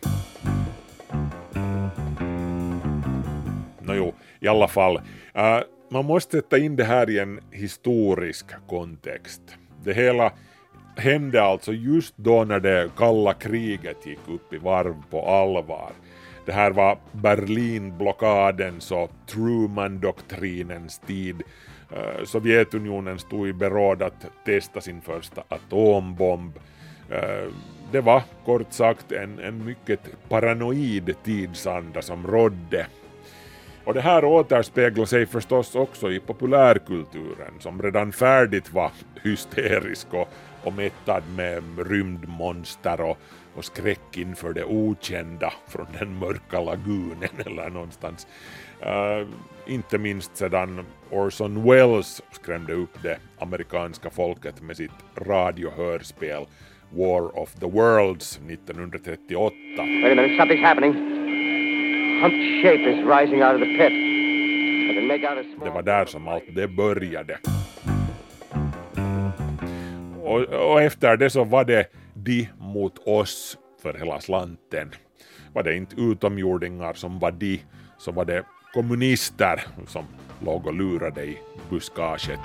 Nåjo, 3.82 4.12
i 4.40 4.48
alla 4.48 4.68
fall. 4.68 4.96
Uh, 4.96 5.60
man 5.90 6.04
måste 6.04 6.36
sätta 6.36 6.58
in 6.58 6.76
det 6.76 6.84
här 6.84 7.10
i 7.10 7.18
en 7.18 7.40
historisk 7.50 8.46
kontext. 8.68 9.42
Det 9.84 9.92
hela 9.92 10.32
hände 10.96 11.42
alltså 11.42 11.72
just 11.72 12.16
då 12.16 12.44
när 12.44 12.60
det 12.60 12.90
kalla 12.96 13.34
kriget 13.34 14.06
gick 14.06 14.28
upp 14.28 14.52
i 14.52 14.58
varv 14.58 14.94
på 15.10 15.26
allvar. 15.26 15.92
Det 16.46 16.52
här 16.52 16.70
var 16.70 16.98
Berlinblockadens 17.12 18.92
och 18.92 19.10
Truman-doktrinens 19.26 21.06
tid. 21.06 21.42
Sovjetunionen 22.24 23.18
stod 23.18 23.48
i 23.48 23.52
beråd 23.52 24.02
att 24.02 24.26
testa 24.44 24.80
sin 24.80 25.00
första 25.00 25.42
atombomb. 25.48 26.58
Det 27.92 28.00
var 28.00 28.22
kort 28.44 28.72
sagt 28.72 29.12
en, 29.12 29.38
en 29.38 29.64
mycket 29.64 30.00
paranoid 30.28 31.14
tidsanda 31.24 32.02
som 32.02 32.26
rådde. 32.26 32.86
Och 33.84 33.94
det 33.94 34.00
här 34.00 34.24
återspeglar 34.24 35.04
sig 35.04 35.26
förstås 35.26 35.74
också 35.74 36.12
i 36.12 36.20
populärkulturen 36.20 37.60
som 37.60 37.82
redan 37.82 38.12
färdigt 38.12 38.72
var 38.72 38.90
hysterisk 39.22 40.14
och, 40.14 40.28
och 40.64 40.72
mättad 40.72 41.22
med 41.36 41.62
rymdmonster 41.90 43.00
och, 43.00 43.18
och 43.54 43.64
skräck 43.64 44.16
inför 44.16 44.52
det 44.52 44.64
okända 44.64 45.52
från 45.68 45.86
den 45.98 46.18
mörka 46.18 46.60
lagunen 46.60 47.30
eller 47.46 47.70
någonstans. 47.70 48.26
Uh, 48.82 49.28
inte 49.66 49.98
minst 49.98 50.36
sedan 50.36 50.86
Orson 51.10 51.70
Welles 51.70 52.22
skrämde 52.30 52.72
upp 52.72 53.02
det 53.02 53.18
amerikanska 53.38 54.10
folket 54.10 54.62
med 54.62 54.76
sitt 54.76 54.90
radiohörspel 55.16 56.46
War 56.90 57.38
of 57.38 57.52
the 57.60 57.66
Worlds 57.66 58.40
1938. 58.48 59.54
Det 65.64 65.70
var 65.70 65.82
där 65.82 66.04
som 66.04 66.28
allt 66.28 66.44
det 66.54 66.68
började. 66.68 67.38
Och, 70.22 70.40
och 70.40 70.82
efter 70.82 71.16
det 71.16 71.30
så 71.30 71.44
var 71.44 71.64
det 71.64 71.86
de 72.14 72.48
mot 72.58 72.98
oss 72.98 73.58
för 73.82 73.94
hela 73.94 74.20
slanten. 74.20 74.90
Var 75.52 75.62
det 75.62 75.76
inte 75.76 76.00
utomjordingar 76.00 76.92
som 76.92 77.18
var 77.18 77.30
de, 77.30 77.60
så 77.98 78.12
var 78.12 78.24
det 78.24 78.44
kommunister 78.72 79.60
som 79.86 80.04
låg 80.44 80.66
och 80.66 80.74
lurade 80.74 81.24
i 81.24 81.38
buskaget. 81.70 82.40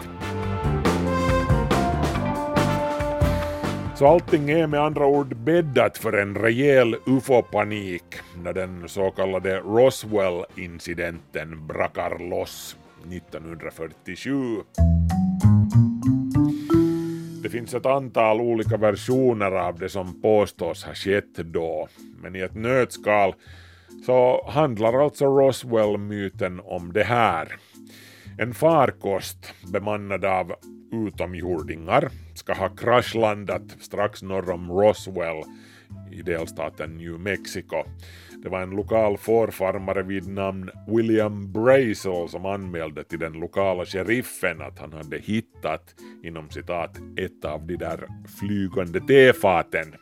Så 3.97 4.07
allting 4.07 4.49
är 4.49 4.67
med 4.67 4.79
andra 4.79 5.05
ord 5.05 5.37
bäddat 5.37 5.97
för 5.97 6.13
en 6.13 6.35
rejäl 6.35 6.95
ufo-panik 7.05 8.03
när 8.43 8.53
den 8.53 8.89
så 8.89 9.11
kallade 9.11 9.59
Roswell-incidenten 9.59 11.67
brakar 11.67 12.29
loss 12.29 12.77
1947. 13.11 14.31
Det 17.43 17.49
finns 17.49 17.73
ett 17.73 17.85
antal 17.85 18.41
olika 18.41 18.77
versioner 18.77 19.51
av 19.51 19.79
det 19.79 19.89
som 19.89 20.21
påstås 20.21 20.83
ha 20.83 20.93
skett 20.93 21.35
då, 21.35 21.87
men 22.21 22.35
i 22.35 22.39
ett 22.39 22.55
nötskal 22.55 23.33
så 24.05 24.49
handlar 24.49 25.03
alltså 25.03 25.25
Roswell-myten 25.25 26.61
om 26.63 26.93
det 26.93 27.03
här. 27.03 27.55
En 28.39 28.53
farkost 28.53 29.53
bemannad 29.73 30.25
av 30.25 30.53
utomjordingar 30.91 32.09
ska 32.33 32.53
ha 32.53 32.69
kraschlandat 32.69 33.75
strax 33.79 34.23
norr 34.23 34.49
om 34.49 34.71
Roswell 34.71 35.43
i 36.11 36.21
delstaten 36.21 36.97
New 36.97 37.19
Mexico. 37.19 37.83
Det 38.43 38.49
var 38.49 38.61
en 38.61 38.69
lokal 38.69 39.17
fårfarmare 39.17 40.03
vid 40.03 40.27
namn 40.27 40.69
William 40.87 41.51
Brazel 41.51 42.29
som 42.29 42.45
anmälde 42.45 43.03
till 43.03 43.19
den 43.19 43.33
lokala 43.33 43.85
sheriffen 43.85 44.61
att 44.61 44.79
han 44.79 44.93
hade 44.93 45.17
hittat 45.17 45.95
inom 46.23 46.49
citat 46.49 46.97
ett 47.17 47.45
av 47.45 47.67
de 47.67 47.75
där 47.75 48.07
flygande 48.39 48.99
tefaten. 48.99 49.95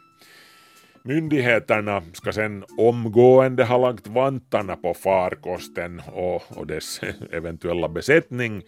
Myndigheterna 1.04 2.02
ska 2.14 2.32
sen 2.32 2.64
omgående 2.78 3.66
ha 3.66 3.78
lagt 3.78 4.08
vantarna 4.08 4.76
på 4.76 4.94
farkosten 4.94 6.02
och, 6.14 6.58
och 6.58 6.68
dess 6.68 7.02
eventuella 7.32 7.90
besättning 7.90 8.64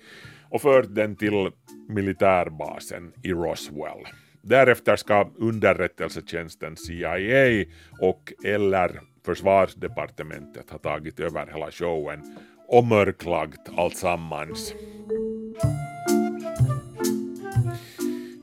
och 0.49 0.61
fört 0.61 0.95
den 0.95 1.15
till 1.15 1.49
militärbasen 1.89 3.13
i 3.23 3.31
Roswell. 3.31 4.07
Därefter 4.41 4.95
ska 4.95 5.29
underrättelsetjänsten 5.37 6.77
CIA 6.77 7.65
och 8.01 8.33
eller 8.43 8.99
försvarsdepartementet 9.25 10.69
ha 10.69 10.77
tagit 10.77 11.19
över 11.19 11.47
hela 11.53 11.71
showen 11.71 12.37
och 12.67 12.85
mörklagt 12.85 13.69
alltsammans. 13.77 14.73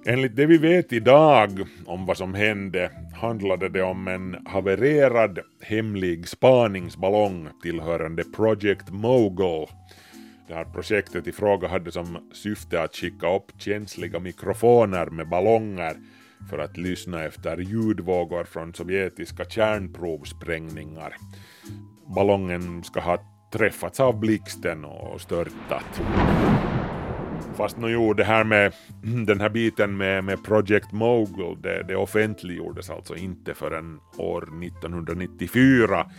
Enligt 0.07 0.37
det 0.37 0.47
vi 0.47 0.59
vet 0.59 0.93
idag 0.93 1.51
om 1.87 2.07
vad 2.07 2.17
som 2.17 2.35
hände 2.35 2.90
handlade 3.14 3.69
det 3.69 3.83
om 3.83 4.09
en 4.09 4.47
havererad 4.47 5.38
hemlig 5.61 6.29
spaningsballong 6.29 7.49
tillhörande 7.62 8.25
Project 8.25 8.90
Mogul 8.90 9.67
det 10.48 10.54
här 10.54 10.64
projektet 10.64 11.26
i 11.26 11.33
fråga 11.33 11.68
hade 11.68 11.92
som 11.92 12.30
syfte 12.33 12.83
att 12.83 12.96
skicka 12.96 13.37
upp 13.37 13.52
känsliga 13.59 14.18
mikrofoner 14.18 15.07
med 15.07 15.28
ballonger 15.28 15.96
för 16.50 16.59
att 16.59 16.76
lyssna 16.76 17.24
efter 17.24 17.57
ljudvågor 17.57 18.44
från 18.44 18.74
sovjetiska 18.74 19.44
kärnprovsprängningar. 19.44 21.16
Ballongen 22.14 22.85
ska 22.85 23.00
ha 23.00 23.18
träffats 23.52 24.00
av 24.00 24.20
blixten 24.20 24.85
och 24.85 25.20
störtat. 25.20 26.02
Fast 27.57 27.76
nu 27.76 27.88
jo, 27.88 28.14
det 28.14 28.24
här 28.24 28.44
med 28.44 28.72
den 29.26 29.40
här 29.40 29.48
biten 29.48 29.96
med, 29.96 30.24
med 30.24 30.44
Project 30.44 30.92
Mogul, 30.92 31.62
det, 31.62 31.83
det 31.88 31.96
offentliggjordes 31.96 32.90
alltså 32.90 33.16
inte 33.16 33.54
förrän 33.54 34.00
år 34.18 34.42
1994. 34.64 36.11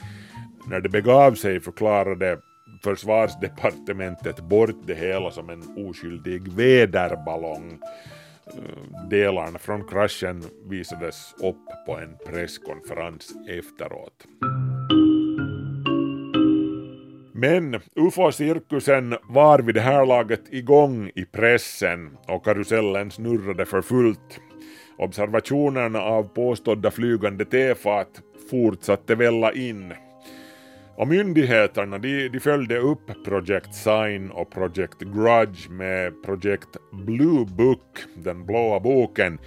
När 0.67 0.81
det 0.81 0.89
begav 0.89 1.33
sig 1.33 1.59
förklarade 1.59 2.39
försvarsdepartementet 2.85 4.39
bort 4.39 4.75
det 4.87 4.93
hela 4.93 5.31
som 5.31 5.49
en 5.49 5.87
oskyldig 5.87 6.47
väderballong. 6.47 7.79
Delarna 9.09 9.59
från 9.59 9.87
kraschen 9.87 10.43
visades 10.69 11.33
upp 11.43 11.85
på 11.85 11.97
en 11.97 12.17
presskonferens 12.25 13.33
efteråt. 13.49 14.25
Men 17.33 17.81
ufo-cirkusen 17.95 19.17
var 19.29 19.59
vid 19.59 19.75
det 19.75 19.81
här 19.81 20.05
laget 20.05 20.53
igång 20.53 21.11
i 21.15 21.25
pressen 21.25 22.17
och 22.27 22.45
karusellen 22.45 23.11
snurrade 23.11 23.65
för 23.65 23.81
fullt. 23.81 24.39
Observationerna 24.97 26.01
av 26.01 26.23
påstådda 26.23 26.91
flygande 26.91 27.45
tefat 27.45 28.21
fortsatte 28.49 29.15
välla 29.15 29.53
in 29.53 29.93
och 30.97 31.07
myndigheterna 31.07 31.97
de, 31.97 32.29
de 32.29 32.39
följde 32.39 32.77
upp 32.77 33.23
Project 33.25 33.73
Sign 33.73 34.31
och 34.31 34.49
Project 34.51 34.99
Grudge 34.99 35.69
med 35.69 36.23
Project 36.23 36.77
Blue 36.91 37.45
Book, 37.45 38.03
den 38.15 38.45
blåa 38.45 38.79
boken. 38.79 39.39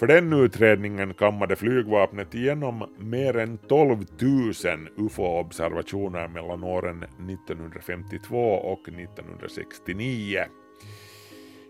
För 0.00 0.06
den 0.06 0.32
utredningen 0.32 1.14
kammade 1.14 1.56
flygvapnet 1.56 2.34
igenom 2.34 2.96
mer 2.98 3.36
än 3.36 3.58
12 3.58 3.98
000 4.20 4.52
UFO-observationer 4.96 6.28
mellan 6.28 6.64
åren 6.64 7.02
1952 7.02 8.52
och 8.52 8.88
1969. 8.88 10.44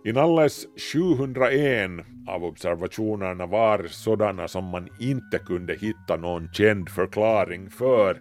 Inalles 0.05 0.67
701 0.93 1.91
av 2.29 2.45
observationerna 2.45 3.47
var 3.47 3.87
sådana 3.89 4.49
som 4.49 4.65
man 4.65 4.89
inte 5.01 5.39
kunde 5.39 5.75
hitta 5.75 6.17
någon 6.17 6.53
känd 6.53 6.89
förklaring 6.89 7.71
för 7.71 8.21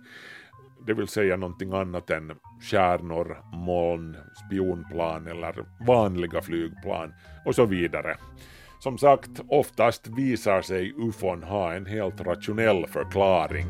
det 0.87 0.93
vill 0.93 1.07
säga 1.07 1.37
någonting 1.37 1.73
annat 1.73 2.09
än 2.09 2.31
stjärnor, 2.61 3.37
moln, 3.53 4.17
spionplan 4.45 5.27
eller 5.27 5.65
vanliga 5.87 6.41
flygplan 6.41 7.13
och 7.45 7.55
så 7.55 7.65
vidare. 7.65 8.17
Som 8.79 8.97
sagt, 8.97 9.29
oftast 9.47 10.07
visar 10.07 10.61
sig 10.61 10.93
ufon 10.97 11.43
ha 11.43 11.73
en 11.73 11.85
helt 11.85 12.21
rationell 12.21 12.87
förklaring. 12.87 13.67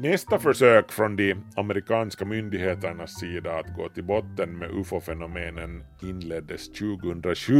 Nästa 0.00 0.38
försök 0.38 0.92
från 0.92 1.16
de 1.16 1.34
amerikanska 1.56 2.24
myndigheternas 2.24 3.20
sida 3.20 3.58
att 3.58 3.76
gå 3.76 3.88
till 3.88 4.04
botten 4.04 4.58
med 4.58 4.70
ufo-fenomenen 4.70 5.84
inleddes 6.02 6.72
2007 6.72 7.54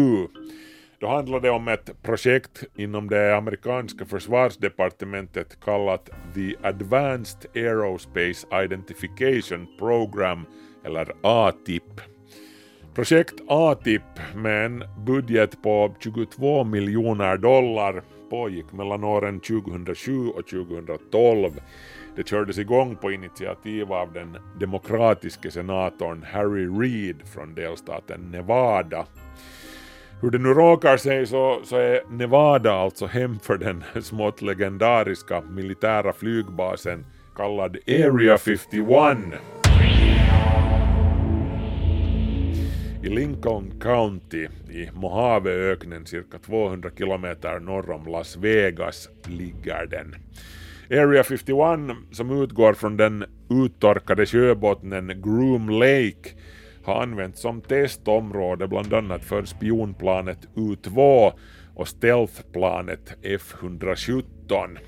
då 1.05 1.11
handlar 1.11 1.41
det 1.41 1.51
om 1.51 1.69
ett 1.69 2.03
projekt 2.03 2.65
inom 2.77 3.11
det 3.11 3.37
amerikanska 3.37 4.05
försvarsdepartementet 4.05 5.61
kallat 5.61 6.11
The 6.35 6.55
Advanced 6.63 7.51
Aerospace 7.55 8.65
Identification 8.65 9.67
Program, 9.79 10.47
eller 10.85 11.13
ATIP. 11.23 12.01
Projekt 12.95 13.35
ATIP 13.49 14.03
med 14.35 14.67
en 14.67 14.85
budget 15.07 15.63
på 15.63 15.95
22 16.01 16.65
miljoner 16.65 17.37
dollar 17.37 18.03
pågick 18.31 18.73
mellan 18.73 19.05
åren 19.05 19.41
2007 19.41 20.29
och 20.29 20.47
2012 20.47 21.51
Det 22.17 22.29
kördes 22.29 22.59
igång 22.59 22.97
på 22.97 23.13
initiativ 23.13 23.93
av 23.93 24.13
den 24.13 24.37
demokratiske 24.61 25.51
senatorn 25.51 26.23
Harry 26.33 26.67
Reid 26.67 27.29
från 27.35 27.55
delstaten 27.55 28.31
Nevada. 28.31 29.07
Hur 30.25 30.31
det 30.31 30.39
nu 30.39 30.49
råkar 30.49 30.97
sig 30.97 31.27
så, 31.27 31.61
så 31.65 31.77
är 31.77 32.03
Nevada 32.11 32.73
alltså 32.73 33.07
hem 33.07 33.39
för 33.39 33.59
den 33.59 33.85
smått 34.03 34.43
legendariska 34.43 35.41
militära 35.41 36.13
flygbasen 36.13 37.07
kallad 37.37 37.77
Area 37.89 38.39
51. 38.39 39.19
I 43.03 43.09
Lincoln 43.09 43.81
County 43.81 44.49
i 44.71 44.91
Mojaveöknen 44.95 46.07
cirka 46.07 46.39
200 46.39 46.91
kilometer 46.99 47.61
norr 47.61 47.91
om 47.91 48.07
Las 48.07 48.37
Vegas 48.37 49.09
ligger 49.27 49.87
den. 49.87 50.15
Area 50.91 51.25
51 51.25 51.97
som 52.11 52.43
utgår 52.43 52.75
från 52.75 52.97
den 52.97 53.25
uttorkade 53.51 54.27
sjöbottnen 54.27 55.23
Groom 55.23 55.69
Lake 55.69 56.31
har 56.85 57.03
använts 57.03 57.41
som 57.41 57.61
testområde 57.61 58.69
bland 58.69 58.95
annat 58.95 59.25
för 59.25 59.45
spionplanet 59.45 60.39
U2 60.55 61.33
och 61.75 61.89
stealthplanet 61.89 63.15
F-117. 63.23 64.79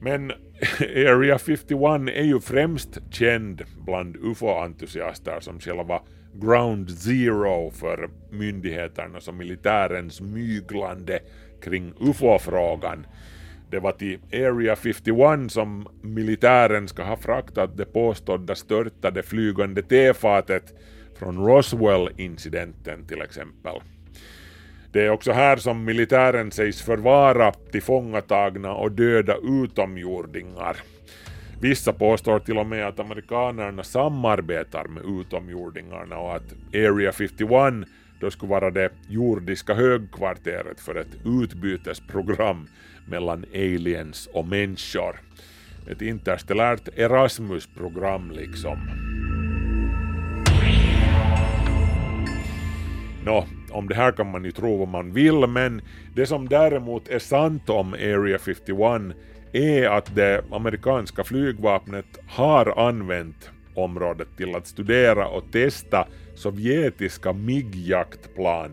Men 0.00 0.30
Area 0.80 1.38
51 1.38 1.72
är 2.16 2.22
ju 2.22 2.40
främst 2.40 2.98
känd 3.10 3.62
bland 3.86 4.16
UFO-entusiaster 4.16 5.40
som 5.40 5.60
själva 5.60 6.02
ground 6.34 6.90
zero 6.90 7.70
för 7.70 8.10
myndigheternas 8.30 9.28
och 9.28 9.34
militärens 9.34 10.20
myglande 10.20 11.18
kring 11.62 11.92
UFO-frågan. 12.00 13.06
Det 13.70 13.78
var 13.78 13.92
till 13.92 14.18
Area 14.32 14.76
51 14.76 15.52
som 15.52 15.88
militären 16.02 16.88
ska 16.88 17.02
ha 17.02 17.16
fraktat 17.16 17.76
det 17.76 17.84
påstådda 17.84 18.54
störtade 18.54 19.22
flygande 19.22 19.82
tefatet 19.82 20.74
från 21.18 21.46
Roswell-incidenten 21.46 23.06
till 23.06 23.22
exempel. 23.22 23.80
Det 24.92 25.06
är 25.06 25.10
också 25.10 25.32
här 25.32 25.56
som 25.56 25.84
militären 25.84 26.50
sägs 26.50 26.82
förvara 26.82 27.52
tillfångatagna 27.52 28.74
och 28.74 28.92
döda 28.92 29.36
utomjordingar. 29.42 30.76
Vissa 31.60 31.92
påstår 31.92 32.38
till 32.38 32.58
och 32.58 32.66
med 32.66 32.86
att 32.86 33.00
amerikanerna 33.00 33.82
samarbetar 33.82 34.84
med 34.84 35.04
utomjordingarna 35.20 36.18
och 36.18 36.36
att 36.36 36.54
Area 36.74 37.12
51 37.12 37.88
då 38.20 38.30
skulle 38.30 38.50
vara 38.50 38.70
det 38.70 38.90
jordiska 39.08 39.74
högkvarteret 39.74 40.80
för 40.80 40.94
ett 40.94 41.16
utbytesprogram 41.24 42.66
mellan 43.06 43.44
aliens 43.54 44.28
och 44.32 44.46
människor. 44.46 45.20
Ett 45.90 46.02
interstellärt 46.02 46.88
Erasmus-program 46.98 48.30
liksom. 48.30 48.78
Nå, 53.24 53.46
om 53.70 53.88
det 53.88 53.94
här 53.94 54.12
kan 54.12 54.30
man 54.30 54.44
ju 54.44 54.52
tro 54.52 54.76
vad 54.76 54.88
man 54.88 55.12
vill, 55.12 55.46
men 55.46 55.82
det 56.14 56.26
som 56.26 56.48
däremot 56.48 57.08
är 57.08 57.18
sant 57.18 57.70
om 57.70 57.92
Area 57.92 58.38
51 58.38 59.16
är 59.52 59.86
att 59.88 60.14
det 60.14 60.44
amerikanska 60.50 61.24
flygvapnet 61.24 62.18
har 62.28 62.88
använt 62.88 63.50
området 63.74 64.28
till 64.36 64.54
att 64.54 64.66
studera 64.66 65.28
och 65.28 65.52
testa 65.52 66.06
sovjetiska 66.34 67.32
MIG-jaktplan 67.32 68.70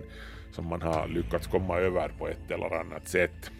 som 0.52 0.66
man 0.66 0.82
har 0.82 1.08
lyckats 1.08 1.48
komma 1.48 1.78
över 1.78 2.12
på 2.20 2.28
ett 2.28 2.52
eller 2.52 2.80
annat 2.80 3.08
sätt. 3.08 3.52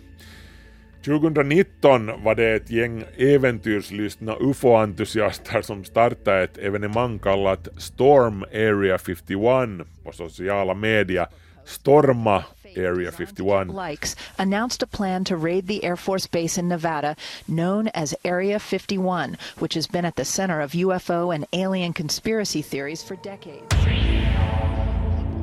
2019 1.04 2.24
var 2.24 2.36
det 2.36 2.56
ett 2.56 2.70
gäng 2.70 3.04
äventyrslystna 3.18 4.36
ufo-entusiaster 4.40 5.62
som 5.62 5.84
startade 5.84 6.44
ett 6.44 6.58
evenemang 6.58 7.20
kallat 7.20 7.68
Storm 7.78 8.44
Area 8.44 8.98
51 8.98 9.88
på 10.04 10.12
sociala 10.12 10.74
medier. 10.74 11.28
Storma 11.66 12.44
Area 12.78 13.12
51 13.12 13.90
likes 13.90 14.16
announced 14.38 14.84
a 14.84 14.88
plan 14.88 15.26
to 15.26 15.36
raid 15.36 15.68
the 15.68 15.84
Air 15.84 15.96
Force 15.96 16.28
Base 16.28 16.58
in 16.58 16.68
Nevada 16.68 17.16
known 17.48 17.88
as 17.94 18.16
Area 18.26 18.60
51, 18.60 19.38
which 19.60 19.76
has 19.76 19.88
been 19.88 20.06
at 20.06 20.16
the 20.16 20.26
center 20.26 20.62
of 20.62 20.72
UFO 20.72 21.32
and 21.36 21.46
alien 21.54 21.94
conspiracy 21.94 22.62
theories 22.62 23.04
for 23.04 23.16
decades. 23.18 23.76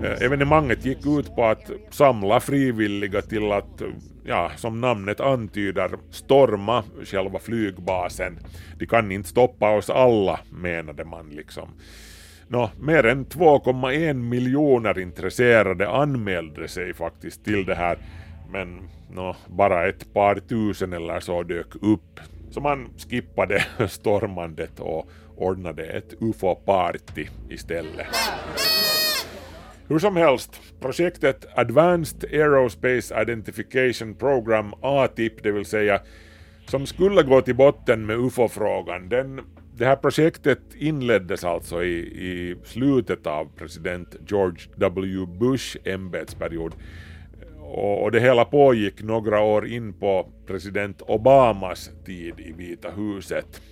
Eh, 0.05 0.23
Evenemanget 0.23 0.85
gick 0.85 1.07
ut 1.07 1.37
på 1.37 1.45
att 1.45 1.71
samla 1.91 2.41
frivilliga 2.41 3.23
till 3.23 3.53
att, 3.53 3.83
ja, 4.25 4.51
som 4.57 4.81
namnet 4.81 5.21
antyder, 5.21 5.91
storma 6.11 6.85
själva 7.05 7.39
flygbasen. 7.39 8.39
De 8.79 8.87
kan 8.87 9.13
inte 9.13 9.29
stoppa 9.29 9.71
oss 9.77 9.91
alla, 9.91 10.41
menade 10.51 11.05
man 11.05 11.31
liksom. 11.31 11.69
Nå, 12.49 12.71
mer 12.81 13.07
än 13.07 13.27
2,1 13.27 14.13
miljoner 14.15 14.99
intresserade 14.99 15.91
anmälde 15.91 16.69
sig 16.69 16.95
faktiskt 16.95 17.45
till 17.45 17.65
det 17.65 17.75
här, 17.75 17.99
men 18.53 18.89
nå, 19.11 19.37
bara 19.49 19.89
ett 19.89 20.15
par 20.15 20.35
tusen 20.35 20.93
eller 20.93 21.21
så 21.21 21.43
dök 21.43 21.75
upp. 21.83 22.21
Så 22.51 22.61
man 22.61 22.89
skippade 23.11 23.65
stormandet 23.89 24.81
och 24.81 25.11
ordnade 25.37 25.83
ett 25.83 26.15
ufo-party 26.21 27.27
istället. 27.51 28.07
Hur 29.90 29.98
som 29.98 30.16
helst, 30.16 30.61
projektet 30.81 31.46
Advanced 31.55 32.24
Aerospace 32.24 33.22
Identification 33.22 34.14
Program, 34.14 34.74
ATIP, 34.83 35.42
det 35.42 35.53
vill 35.53 35.64
säga, 35.64 36.00
som 36.66 36.87
skulle 36.87 37.22
gå 37.22 37.40
till 37.40 37.55
botten 37.55 38.07
med 38.07 38.16
UFO-frågan, 38.16 39.09
den 39.09 39.40
det 39.76 39.87
här 39.87 39.96
projektet 39.96 40.61
inleddes 40.79 41.44
alltså 41.44 41.85
i, 41.85 41.98
i 41.98 42.57
slutet 42.64 43.26
av 43.26 43.48
president 43.57 44.16
George 44.29 44.62
W. 44.76 45.26
Bush 45.26 45.76
ämbetsperiod 45.85 46.74
och, 47.61 48.03
och 48.03 48.12
det 48.12 48.20
hela 48.20 48.44
pågick 48.44 49.03
några 49.03 49.40
år 49.40 49.66
in 49.66 49.92
på 49.92 50.33
president 50.46 51.03
Obamas 51.03 51.90
tid 52.05 52.40
i 52.40 52.53
Vita 52.53 52.90
huset. 52.90 53.62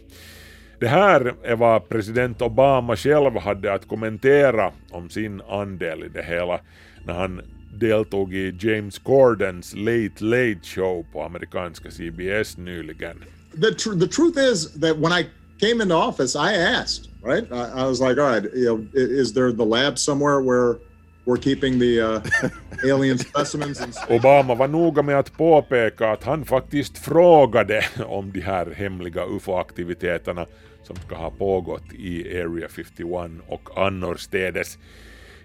Det 0.80 0.88
här 0.88 1.34
är 1.42 1.56
vad 1.56 1.88
president 1.88 2.42
Obama 2.42 2.96
själv 2.96 3.38
hade 3.38 3.72
att 3.72 3.88
kommentera 3.88 4.72
om 4.90 5.10
sin 5.10 5.42
andel 5.48 6.04
i 6.04 6.08
det 6.08 6.22
hela 6.22 6.60
när 7.06 7.14
han 7.14 7.40
deltog 7.74 8.34
i 8.34 8.56
James 8.60 8.98
Cordens 8.98 9.74
Late 9.74 10.24
Late 10.24 10.60
Show 10.62 11.06
på 11.12 11.22
amerikanska 11.22 11.90
CBS 11.90 12.56
nyligen. 12.56 13.24
The, 13.60 13.74
tr 13.74 14.00
the 14.00 14.06
truth 14.06 14.38
is 14.38 14.80
that 14.80 14.96
when 14.96 15.12
I 15.12 15.26
came 15.60 15.82
into 15.82 15.94
office, 15.94 16.36
I 16.36 16.54
asked, 16.54 17.10
right? 17.22 17.52
I, 17.52 17.82
I, 17.82 17.86
was 17.86 18.00
like, 18.00 18.18
all 18.18 18.30
right, 18.30 18.44
you 18.54 18.64
know, 18.66 18.86
is 18.94 19.32
there 19.32 19.52
the 19.52 19.64
lab 19.64 19.98
somewhere 19.98 20.40
where 20.40 20.76
we're 21.24 21.42
keeping 21.42 21.78
the 21.78 22.00
uh, 22.00 22.20
alien 22.84 23.18
specimens? 23.18 23.80
And 23.80 23.94
Obama 24.08 24.54
var 24.54 24.68
noga 24.68 25.02
med 25.02 25.18
att 25.18 25.36
påpeka 25.36 26.10
att 26.10 26.24
han 26.24 26.44
faktiskt 26.44 26.98
frågade 26.98 27.84
om 28.06 28.32
de 28.32 28.40
här 28.40 28.70
hemliga 28.76 29.24
UFO-aktiviteterna 29.24 30.46
som 30.82 30.96
ska 30.96 31.16
ha 31.16 31.30
pågått 31.30 31.92
i 31.92 32.40
Area 32.40 32.68
51 32.68 33.30
och 33.46 33.86
annorstädes. 33.86 34.78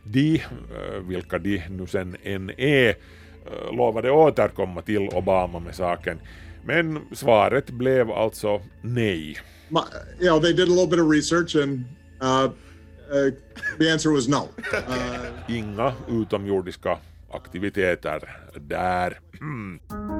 De, 0.04 0.36
eh, 0.36 1.00
vilka 1.08 1.40
de 1.40 1.64
nu 1.70 1.88
sen 1.88 2.18
än 2.24 2.52
är, 2.58 2.90
eh, 2.90 3.76
lovade 3.78 4.12
återkomma 4.12 4.82
till 4.82 5.10
Obama 5.10 5.60
med 5.60 5.76
saken. 5.76 6.20
Men 6.66 7.00
svaret 7.12 7.70
blev 7.70 8.12
alltså 8.12 8.62
nej. 8.82 9.38
My, 9.70 9.80
you 10.20 10.30
know, 10.30 10.42
they 10.42 10.54
did 10.54 10.68
a 10.68 10.72
little 10.72 10.88
bit 10.88 11.00
of 11.00 11.12
research 11.12 11.56
and 11.56 11.84
uh, 12.22 12.50
uh, 13.12 13.32
the 13.80 13.92
answer 13.92 14.12
was 14.12 14.28
no. 14.28 14.50
Uh, 14.74 15.56
Inga 15.58 15.94
utomjordiska 16.10 16.98
aktiviteter 17.32 18.38
där. 18.56 19.20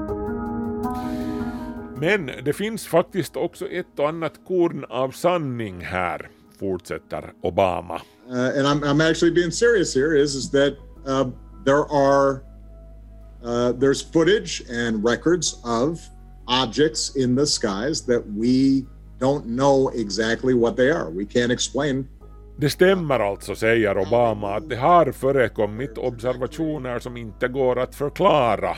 Men 2.04 2.30
det 2.44 2.52
finns 2.52 2.86
faktiskt 2.86 3.36
också 3.36 3.66
ett 3.68 3.98
och 3.98 4.08
annat 4.08 4.32
korn 4.46 4.84
av 4.88 5.10
sanning 5.10 5.80
här, 5.80 6.28
fortsätter 6.60 7.32
Obama. 7.42 8.00
uh, 8.30 8.58
and 8.58 8.66
I'm, 8.66 8.82
I'm 8.82 9.10
actually 9.10 9.34
being 9.34 9.50
serious 9.50 9.94
here, 9.94 10.14
is, 10.14 10.34
is 10.34 10.50
that 10.50 10.76
uh, 11.06 11.30
there 11.64 11.84
are 11.90 12.42
uh, 13.44 13.72
there's 13.72 14.02
footage 14.12 14.62
and 14.70 15.04
records 15.04 15.60
of 15.64 16.00
objects 16.46 17.16
in 17.16 17.36
the 17.36 17.46
skies 17.46 18.06
that 18.06 18.22
we 18.26 18.84
don't 19.18 19.46
know 19.46 19.90
exactly 19.94 20.54
what 20.54 20.76
they 20.76 20.90
are. 20.90 21.10
We 21.10 21.24
can't 21.24 21.52
explain. 21.52 22.08
Det 22.56 22.70
stämmer 22.70 23.20
alltså, 23.20 23.54
säger 23.54 23.98
Obama, 23.98 24.54
att 24.54 24.68
det 24.68 24.76
har 24.76 25.12
förekommit 25.12 25.98
observationer 25.98 26.98
som 26.98 27.16
inte 27.16 27.48
går 27.48 27.78
att 27.78 27.94
förklara. 27.94 28.76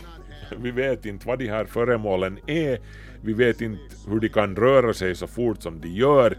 Vi 0.59 0.71
vet 0.71 1.07
inte 1.07 1.29
vad 1.29 1.39
de 1.39 1.49
här 1.49 1.65
föremålen 1.65 2.39
är, 2.47 2.79
vi 3.23 3.33
vet 3.33 3.61
inte 3.61 3.95
hur 4.09 4.21
de 4.21 4.29
kan 4.29 4.57
röra 4.57 4.95
sig 4.95 5.15
så 5.15 5.27
fort 5.27 5.63
som 5.63 5.81
de 5.81 5.89
gör, 5.89 6.37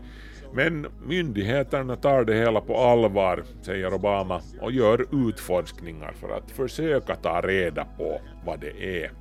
men 0.54 0.88
myndigheterna 1.08 1.96
tar 1.96 2.24
det 2.24 2.34
hela 2.34 2.62
på 2.62 2.78
allvar, 2.78 3.44
säger 3.62 3.94
Obama, 3.94 4.42
och 4.62 4.72
gör 4.72 5.28
utforskningar 5.30 6.14
för 6.20 6.38
att 6.38 6.52
försöka 6.52 7.16
ta 7.16 7.42
reda 7.42 7.86
på 7.98 8.22
vad 8.46 8.60
det 8.60 9.04
är. 9.04 9.12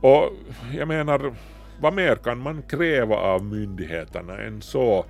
Och 0.00 0.32
jag 0.76 0.88
menar, 0.88 1.34
vad 1.80 1.94
mer 1.94 2.16
kan 2.16 2.38
man 2.38 2.62
kräva 2.62 3.16
av 3.16 3.44
myndigheterna 3.44 4.38
än 4.38 4.62
så? 4.62 5.04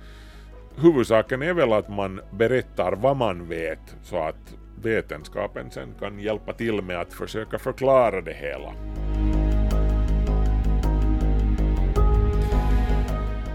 Huvudsaken 0.75 1.41
är 1.41 1.53
väl 1.53 1.73
att 1.73 1.89
man 1.89 2.21
berättar 2.31 2.91
vad 2.91 3.17
man 3.17 3.47
vet 3.47 3.95
så 4.03 4.17
att 4.17 4.55
vetenskapen 4.85 5.71
sen 5.71 5.93
kan 5.99 6.19
hjälpa 6.19 6.53
till 6.53 6.81
med 6.81 6.99
att 6.99 7.13
försöka 7.13 7.59
förklara 7.59 8.21
det 8.21 8.33
hela. 8.33 8.73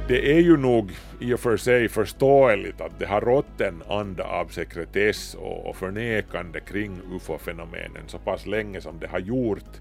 Det 0.09 0.33
är 0.37 0.41
ju 0.41 0.57
nog 0.57 0.93
i 1.21 1.35
och 1.35 1.41
för 1.41 1.57
sig 1.57 1.89
förståeligt 1.89 2.81
att 2.81 2.99
det 2.99 3.07
har 3.07 3.21
rått 3.21 3.61
en 3.61 3.83
anda 3.89 4.25
av 4.25 4.47
sekretess 4.47 5.35
och 5.35 5.77
förnekande 5.77 6.61
kring 6.61 7.01
ufo-fenomenen 7.17 8.03
så 8.07 8.19
pass 8.19 8.47
länge 8.47 8.81
som 8.81 8.99
det 8.99 9.07
har 9.07 9.19
gjort. 9.19 9.81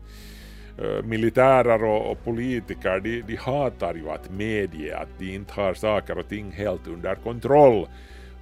Eh, 0.77 1.03
militärer 1.03 1.83
och, 1.83 2.23
politiker 2.23 2.99
de, 2.99 3.21
de 3.21 3.35
hatar 3.35 3.93
ju 3.93 4.09
att 4.09 4.31
medge 4.31 4.97
att 4.97 5.19
de 5.19 5.35
inte 5.35 5.53
har 5.53 5.73
saker 5.73 6.17
och 6.17 6.29
ting 6.29 6.51
helt 6.51 6.87
under 6.87 7.15
kontroll, 7.15 7.87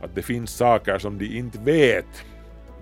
att 0.02 0.16
det 0.16 0.22
finns 0.22 0.52
saker 0.52 0.98
som 0.98 1.18
de 1.18 1.26
inte 1.26 1.60
vet. 1.60 2.26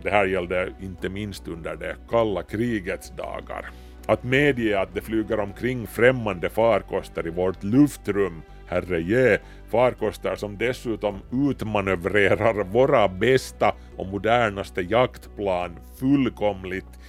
Det 0.03 0.09
här 0.09 0.25
gällde 0.25 0.73
inte 0.81 1.09
minst 1.09 1.47
under 1.47 1.75
det 1.75 1.95
kalla 2.09 2.43
krigets 2.43 3.09
dagar. 3.09 3.65
Att 4.05 4.23
medge 4.23 4.79
att 4.79 4.93
det 4.93 5.01
flyger 5.01 5.39
omkring 5.39 5.87
främmande 5.87 6.49
farkoster 6.49 7.27
i 7.27 7.29
vårt 7.29 7.63
luftrum 7.63 8.41
herreje, 8.69 9.39
farkoster 9.71 10.35
som 10.35 10.57
dessutom 10.57 11.19
utmanövrerar 11.49 12.63
våra 12.63 13.07
bästa 13.07 13.75
och 13.97 14.07
modernaste 14.07 14.81
jaktplan 14.81 15.79
fullkomligt. 15.99 16.99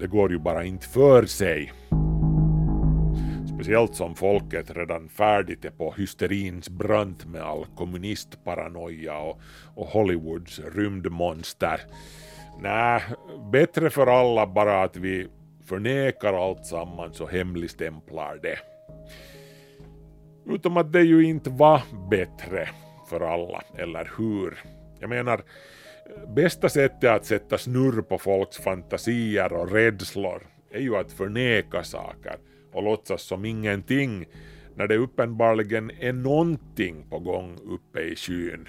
Det 0.00 0.06
går 0.06 0.32
ju 0.32 0.38
bara 0.38 0.64
inte 0.64 0.88
för 0.88 1.26
sig. 1.26 1.72
Speciellt 3.62 3.94
som 3.94 4.14
folket 4.14 4.70
redan 4.76 5.08
färdigt 5.08 5.64
är 5.64 5.70
på 5.70 5.92
hysterins 5.92 6.68
brant 6.68 7.26
med 7.26 7.42
all 7.42 7.66
kommunistparanoia 7.76 9.18
och, 9.18 9.40
och 9.74 9.86
Hollywoods 9.86 10.60
rymdmonster. 10.74 11.80
Nej, 12.62 13.02
bättre 13.52 13.90
för 13.90 14.06
alla 14.06 14.46
bara 14.46 14.82
att 14.82 14.96
vi 14.96 15.28
förnekar 15.64 16.32
allt 16.32 16.66
sammans 16.66 17.20
och 17.20 17.30
hemligstämplar 17.30 18.38
det. 18.42 18.58
Utom 20.54 20.76
att 20.76 20.92
det 20.92 21.02
ju 21.02 21.24
inte 21.24 21.50
var 21.50 21.82
bättre 22.10 22.68
för 23.08 23.20
alla, 23.20 23.62
eller 23.78 24.10
hur? 24.18 24.58
Jag 25.00 25.10
menar, 25.10 25.42
bästa 26.34 26.68
sättet 26.68 27.10
att 27.10 27.24
sätta 27.24 27.58
snurr 27.58 28.02
på 28.02 28.18
folks 28.18 28.58
fantasier 28.58 29.52
och 29.52 29.72
rädslor 29.72 30.42
är 30.70 30.80
ju 30.80 30.96
att 30.96 31.12
förneka 31.12 31.84
saker 31.84 32.36
och 32.72 32.82
låtsas 32.82 33.22
som 33.22 33.44
ingenting 33.44 34.26
när 34.74 34.86
det 34.86 34.96
uppenbarligen 34.96 35.90
är 36.00 36.12
någonting 36.12 37.06
på 37.10 37.18
gång 37.18 37.58
uppe 37.64 38.00
i 38.00 38.16
skyn. 38.16 38.68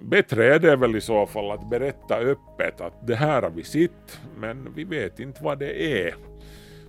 Bättre 0.00 0.54
är 0.54 0.58
det 0.58 0.76
väl 0.76 0.96
i 0.96 1.00
så 1.00 1.26
fall 1.26 1.50
att 1.50 1.70
berätta 1.70 2.16
öppet 2.16 2.80
att 2.80 3.06
det 3.06 3.14
här 3.14 3.42
har 3.42 3.50
vi 3.50 3.64
sett, 3.64 4.20
men 4.36 4.74
vi 4.74 4.84
vet 4.84 5.20
inte 5.20 5.44
vad 5.44 5.58
det 5.58 6.06
är 6.06 6.14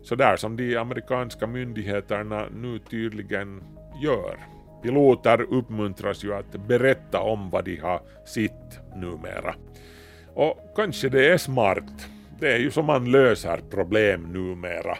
Så 0.03 0.15
där 0.15 0.35
som 0.35 0.57
de 0.57 0.77
amerikanska 0.77 1.47
myndigheterna 1.47 2.45
nu 2.55 2.79
tydligen 2.79 3.63
gör. 4.03 4.37
Piloter 4.83 5.41
uppmuntras 5.41 6.23
ju 6.23 6.33
att 6.33 6.67
berätta 6.67 7.19
om 7.21 7.49
vad 7.49 7.65
de 7.65 7.75
har 7.75 8.01
sett 8.25 8.95
numera. 8.95 9.55
Och 10.33 10.73
kanske 10.75 11.09
det 11.09 11.27
är 11.27 11.37
smart. 11.37 12.07
Det 12.39 12.53
är 12.53 12.57
ju 12.57 12.71
som 12.71 12.85
man 12.85 13.11
löser 13.11 13.61
problem 13.69 14.23
numera. 14.23 14.97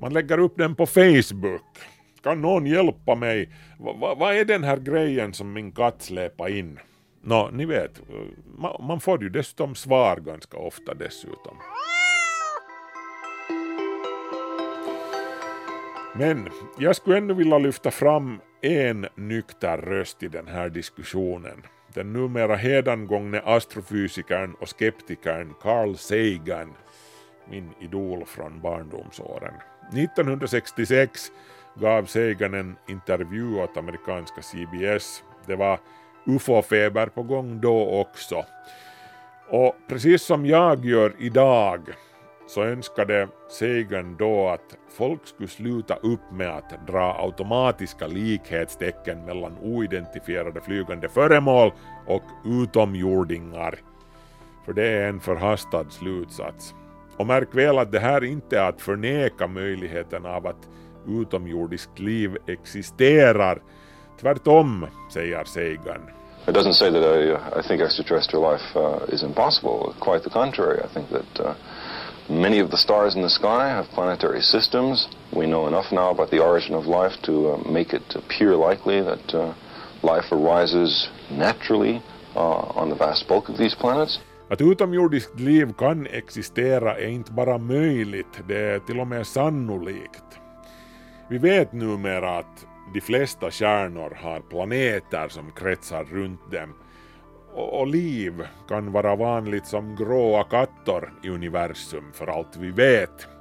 Man 0.00 0.12
lägger 0.12 0.38
upp 0.38 0.56
den 0.56 0.74
på 0.74 0.86
Facebook. 0.86 1.62
Kan 2.22 2.40
någon 2.40 2.66
hjälpa 2.66 3.14
mig? 3.14 3.48
Vad 3.78 4.18
va, 4.18 4.34
är 4.34 4.44
den 4.44 4.64
här 4.64 4.76
grejen 4.76 5.32
som 5.32 5.52
min 5.52 5.72
katt 5.72 6.02
släpar 6.02 6.48
in? 6.48 6.78
Nå, 7.22 7.50
ni 7.52 7.64
vet, 7.66 8.02
man, 8.58 8.86
man 8.86 9.00
får 9.00 9.22
ju 9.22 9.28
dessutom 9.28 9.74
svar 9.74 10.16
ganska 10.16 10.56
ofta 10.56 10.94
dessutom. 10.94 11.56
Men 16.18 16.48
jag 16.78 16.96
skulle 16.96 17.18
ändå 17.18 17.34
vilja 17.34 17.58
lyfta 17.58 17.90
fram 17.90 18.40
en 18.62 19.06
nykter 19.14 19.78
röst 19.78 20.22
i 20.22 20.28
den 20.28 20.48
här 20.48 20.68
diskussionen. 20.68 21.62
Den 21.94 22.12
numera 22.12 22.56
hedangångne 22.56 23.40
astrofysikern 23.44 24.54
och 24.54 24.68
skeptikern 24.68 25.54
Carl 25.60 25.96
Sagan, 25.96 26.72
min 27.50 27.70
idol 27.80 28.24
från 28.24 28.60
barndomsåren. 28.60 29.54
1966 29.92 31.32
gav 31.74 32.04
Sagan 32.04 32.54
en 32.54 32.76
intervju 32.88 33.56
åt 33.62 33.76
amerikanska 33.76 34.42
CBS. 34.42 35.22
Det 35.46 35.56
var 35.56 35.78
ufo-feber 36.26 37.06
på 37.06 37.22
gång 37.22 37.60
då 37.60 38.00
också. 38.00 38.44
Och 39.48 39.76
precis 39.88 40.22
som 40.22 40.46
jag 40.46 40.84
gör 40.84 41.14
idag 41.18 41.80
så 42.46 42.62
önskade 42.62 43.28
Sagan 43.48 44.16
då 44.16 44.48
att 44.48 44.76
folk 44.96 45.26
skulle 45.26 45.48
sluta 45.48 45.94
upp 45.94 46.32
med 46.32 46.50
att 46.50 46.86
dra 46.86 47.22
automatiska 47.22 48.06
likhetstecken 48.06 49.24
mellan 49.24 49.58
oidentifierade 49.58 50.60
flygande 50.60 51.08
föremål 51.08 51.72
och 52.06 52.22
utomjordingar. 52.44 53.78
För 54.64 54.72
det 54.72 54.88
är 54.88 55.08
en 55.08 55.20
förhastad 55.20 55.90
slutsats. 55.90 56.74
Och 57.18 57.26
märk 57.26 57.54
väl 57.54 57.78
att 57.78 57.92
det 57.92 57.98
här 57.98 58.24
inte 58.24 58.58
är 58.58 58.68
att 58.68 58.80
förneka 58.80 59.46
möjligheten 59.46 60.26
av 60.26 60.46
att 60.46 60.68
utomjordiskt 61.08 61.98
liv 61.98 62.36
existerar. 62.46 63.62
Tvärtom, 64.20 64.86
säger 65.12 65.44
Sagan. 65.44 66.10
It 66.48 66.54
doesn't 66.54 66.72
say 66.72 66.90
that 66.90 67.02
I, 67.02 67.32
uh, 67.32 67.58
I 67.58 67.62
think 67.68 67.82
extraterrestrial 67.82 68.52
life 68.52 68.76
uh, 68.76 69.14
is 69.14 69.22
impossible. 69.22 69.92
Quite 70.00 70.22
the 70.22 70.30
contrary. 70.30 70.80
I 70.84 70.88
think 70.94 71.08
that 71.10 71.40
uh, 71.40 71.54
Many 72.28 72.58
of 72.58 72.72
the 72.72 72.76
stars 72.76 73.14
in 73.14 73.22
the 73.22 73.30
sky 73.30 73.68
have 73.68 73.86
planetary 73.94 74.40
systems. 74.40 75.06
We 75.32 75.46
know 75.46 75.68
enough 75.68 75.92
now 75.92 76.10
about 76.10 76.28
the 76.30 76.40
origin 76.40 76.74
of 76.74 76.86
life 76.86 77.12
to 77.22 77.52
uh, 77.52 77.56
make 77.70 77.92
it 77.92 78.16
appear 78.16 78.56
likely 78.56 79.00
that 79.00 79.32
uh, 79.32 79.54
life 80.02 80.32
arises 80.32 81.08
naturally 81.30 82.02
uh, 82.34 82.40
on 82.74 82.88
the 82.88 82.96
vast 82.96 83.28
bulk 83.28 83.48
of 83.48 83.56
these 83.56 83.76
planets. 83.76 84.18
Att 84.48 84.60
utomjordiskt 84.60 85.40
liv 85.40 85.72
kan 85.78 86.06
existera 86.06 86.98
är 86.98 87.08
inte 87.08 87.32
bara 87.32 87.58
möjligt, 87.58 88.42
det 88.48 88.58
är 88.58 88.78
till 88.78 89.00
och 89.00 89.06
med 89.06 89.26
sannolikt. 89.26 90.40
Vi 91.28 91.38
vet 91.38 91.72
numera 91.72 92.38
att 92.38 92.66
de 92.94 93.00
flesta 93.00 93.50
stjärnor 93.50 94.18
har 94.22 94.40
planeter 94.40 95.28
som 95.28 95.50
kretsar 95.50 96.04
runt 96.04 96.50
dem 96.52 96.74
och 97.54 97.86
liv 97.86 98.46
kan 98.68 98.92
vara 98.92 99.16
vanligt 99.16 99.66
som 99.66 99.96
gråa 99.96 100.44
katter 100.44 101.12
i 101.22 101.28
universum 101.28 102.04
för 102.12 102.26
allt 102.26 102.56
vi 102.56 102.70
vet. 102.70 103.35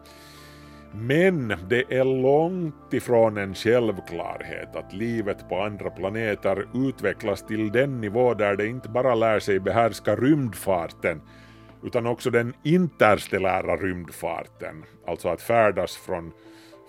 Men 0.97 1.53
det 1.69 1.84
är 1.89 2.03
långt 2.03 2.93
ifrån 2.93 3.38
en 3.38 3.55
självklarhet 3.55 4.75
att 4.75 4.93
livet 4.93 5.49
på 5.49 5.62
andra 5.62 5.89
planeter 5.89 6.67
utvecklas 6.73 7.45
till 7.45 7.71
den 7.71 8.01
nivå 8.01 8.34
där 8.34 8.55
det 8.55 8.67
inte 8.67 8.89
bara 8.89 9.15
lär 9.15 9.39
sig 9.39 9.60
behärska 9.60 10.15
rymdfarten 10.15 11.21
utan 11.84 12.05
också 12.05 12.29
den 12.29 12.53
interstellära 12.63 13.77
rymdfarten, 13.77 14.84
alltså 15.08 15.29
att 15.29 15.41
färdas 15.41 15.97
från, 15.97 16.31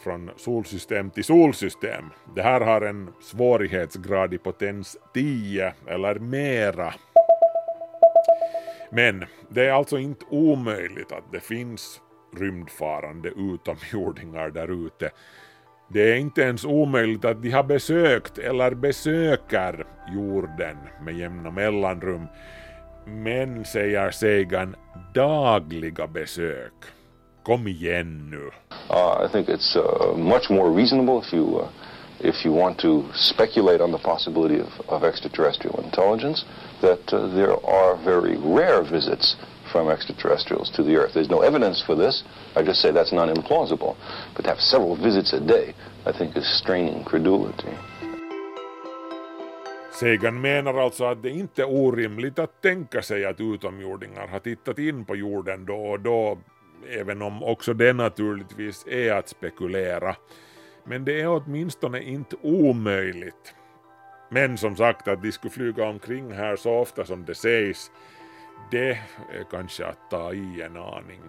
från 0.05 0.31
solsystem 0.37 1.11
till 1.11 1.25
solsystem. 1.25 2.05
Det 2.37 2.43
här 2.43 2.61
har 2.61 2.81
en 2.81 3.11
svårighetsgrad 3.23 4.35
i 4.35 4.39
potens 4.39 4.97
10 5.15 5.73
eller 5.87 6.19
mera 6.19 6.95
men 8.91 9.25
det 9.49 9.67
är 9.67 9.73
alltså 9.73 9.99
inte 9.99 10.25
omöjligt 10.31 11.13
att 11.13 11.33
det 11.33 11.41
finns 11.41 12.01
rymdfarande 12.37 13.29
utomjordingar 13.29 14.51
där 14.51 14.87
ute. 14.87 15.11
Det 15.89 16.13
är 16.13 16.17
inte 16.17 16.43
ens 16.43 16.65
omöjligt 16.65 17.25
att 17.25 17.43
de 17.43 17.51
har 17.51 17.63
besökt 17.63 18.39
eller 18.39 18.75
besöker 18.75 19.87
jorden 20.15 20.77
med 21.03 21.19
jämna 21.19 21.51
mellanrum. 21.51 22.27
Men, 23.07 23.65
säger 23.65 24.11
Sagan, 24.11 24.77
dagliga 25.15 26.07
besök. 26.07 26.73
Kom 27.43 27.69
igen 27.69 28.31
nu. 28.31 28.51
Uh, 28.91 29.25
I 29.25 29.29
think 29.33 29.49
it's 29.49 29.77
uh, 29.77 30.17
much 30.17 30.51
more 30.51 30.71
reasonable 30.71 31.19
if 31.19 31.33
you 31.35 31.59
uh, 31.59 31.69
if 32.21 32.45
you 32.45 32.53
want 32.53 32.79
to 32.79 33.05
speculate 33.15 33.81
on 33.81 33.93
the 33.93 33.99
possibility 33.99 34.59
of, 34.59 34.69
of 34.89 35.05
extraterrestrial 35.05 35.81
intelligence, 35.85 36.45
that 36.81 37.13
uh, 37.13 37.27
there 37.35 37.57
are 37.67 37.97
very 38.05 38.37
rare 38.37 38.83
visits 38.83 39.37
from 39.77 39.91
extraterrestrials 39.91 40.71
to 40.71 40.83
the 40.83 40.97
Earth. 40.97 41.13
There's 41.15 41.31
no 41.31 41.43
evidence 41.43 41.85
for 41.87 41.95
this. 41.95 42.25
I 42.57 42.63
just 42.63 42.81
say 42.81 42.93
that's 42.93 43.13
not 43.13 43.29
implausible. 43.29 43.95
But 44.35 44.45
to 44.45 44.49
have 44.49 44.61
several 44.61 44.97
visits 44.97 45.35
a 45.35 45.41
day, 45.41 45.75
I 46.07 46.13
think 46.13 46.37
is 46.37 46.47
straining 46.63 47.05
credulity. 47.05 47.75
Sagan 49.93 50.41
menar 50.41 50.75
alltså 50.75 51.05
att 51.05 51.23
det 51.23 51.31
inte 51.31 51.63
är 51.63 51.71
orimligt 51.71 52.39
att 52.39 52.63
tänka 52.63 53.03
sig 53.03 53.27
att 53.27 53.41
utomjordingar 53.41 54.27
har 54.27 54.39
tittat 54.39 54.79
in 54.79 55.05
på 55.05 55.17
jorden 55.17 55.67
då 55.67 55.77
och 55.77 56.01
då, 56.01 56.39
även 56.89 57.23
om 57.23 57.43
också 57.43 57.75
det 57.75 57.93
naturligtvis 57.93 58.87
är 58.87 59.13
att 59.13 59.29
spekulera. 59.29 60.17
Men 60.85 61.05
det 61.05 61.21
är 61.21 61.29
åtminstone 61.29 62.01
inte 62.01 62.37
omöjligt. 62.43 63.55
Men 64.31 64.59
som 64.59 64.77
sagt 64.77 65.09
att 65.09 65.23
de 65.23 65.33
skulle 65.33 65.53
flyga 65.53 65.85
omkring 65.89 66.33
här 66.33 66.57
så 66.57 66.79
ofta 66.79 67.05
som 67.05 67.25
det 67.25 67.35
sägs, 67.35 67.91
det 68.71 68.91
är 68.91 69.39
eh, 69.39 69.47
kanske 69.51 69.87
att 69.87 70.11
ta 70.11 70.33
i 70.33 70.63
en 70.63 70.77
aning. 70.77 71.23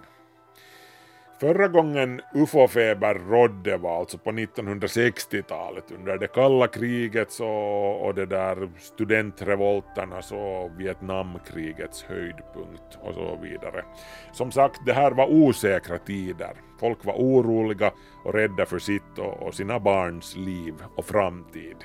Förra 1.40 1.68
gången 1.68 2.22
ufo-feber 2.34 3.16
rådde 3.30 3.78
var 3.78 4.00
alltså 4.00 4.18
på 4.18 4.32
1960-talet 4.32 5.92
under 5.92 6.18
det 6.18 6.28
kalla 6.28 6.68
kriget 6.68 7.40
och, 7.40 8.06
och 8.06 8.16
det 8.16 8.26
där 8.26 8.70
studentrevolternas 8.80 10.32
och 10.32 10.80
Vietnamkrigets 10.80 12.04
höjdpunkt 12.04 12.98
och 13.02 13.14
så 13.14 13.40
vidare. 13.42 13.86
Som 14.32 14.52
sagt, 14.52 14.82
det 14.86 14.94
här 14.94 15.12
var 15.12 15.28
osäkra 15.28 15.98
tider. 15.98 16.54
Folk 16.80 17.06
var 17.06 17.14
oroliga 17.14 17.92
och 18.24 18.34
rädda 18.34 18.66
för 18.66 18.80
sitt 18.80 19.18
och, 19.18 19.44
och 19.44 19.54
sina 19.54 19.80
barns 19.80 20.36
liv 20.36 20.74
och 20.96 21.06
framtid. 21.06 21.78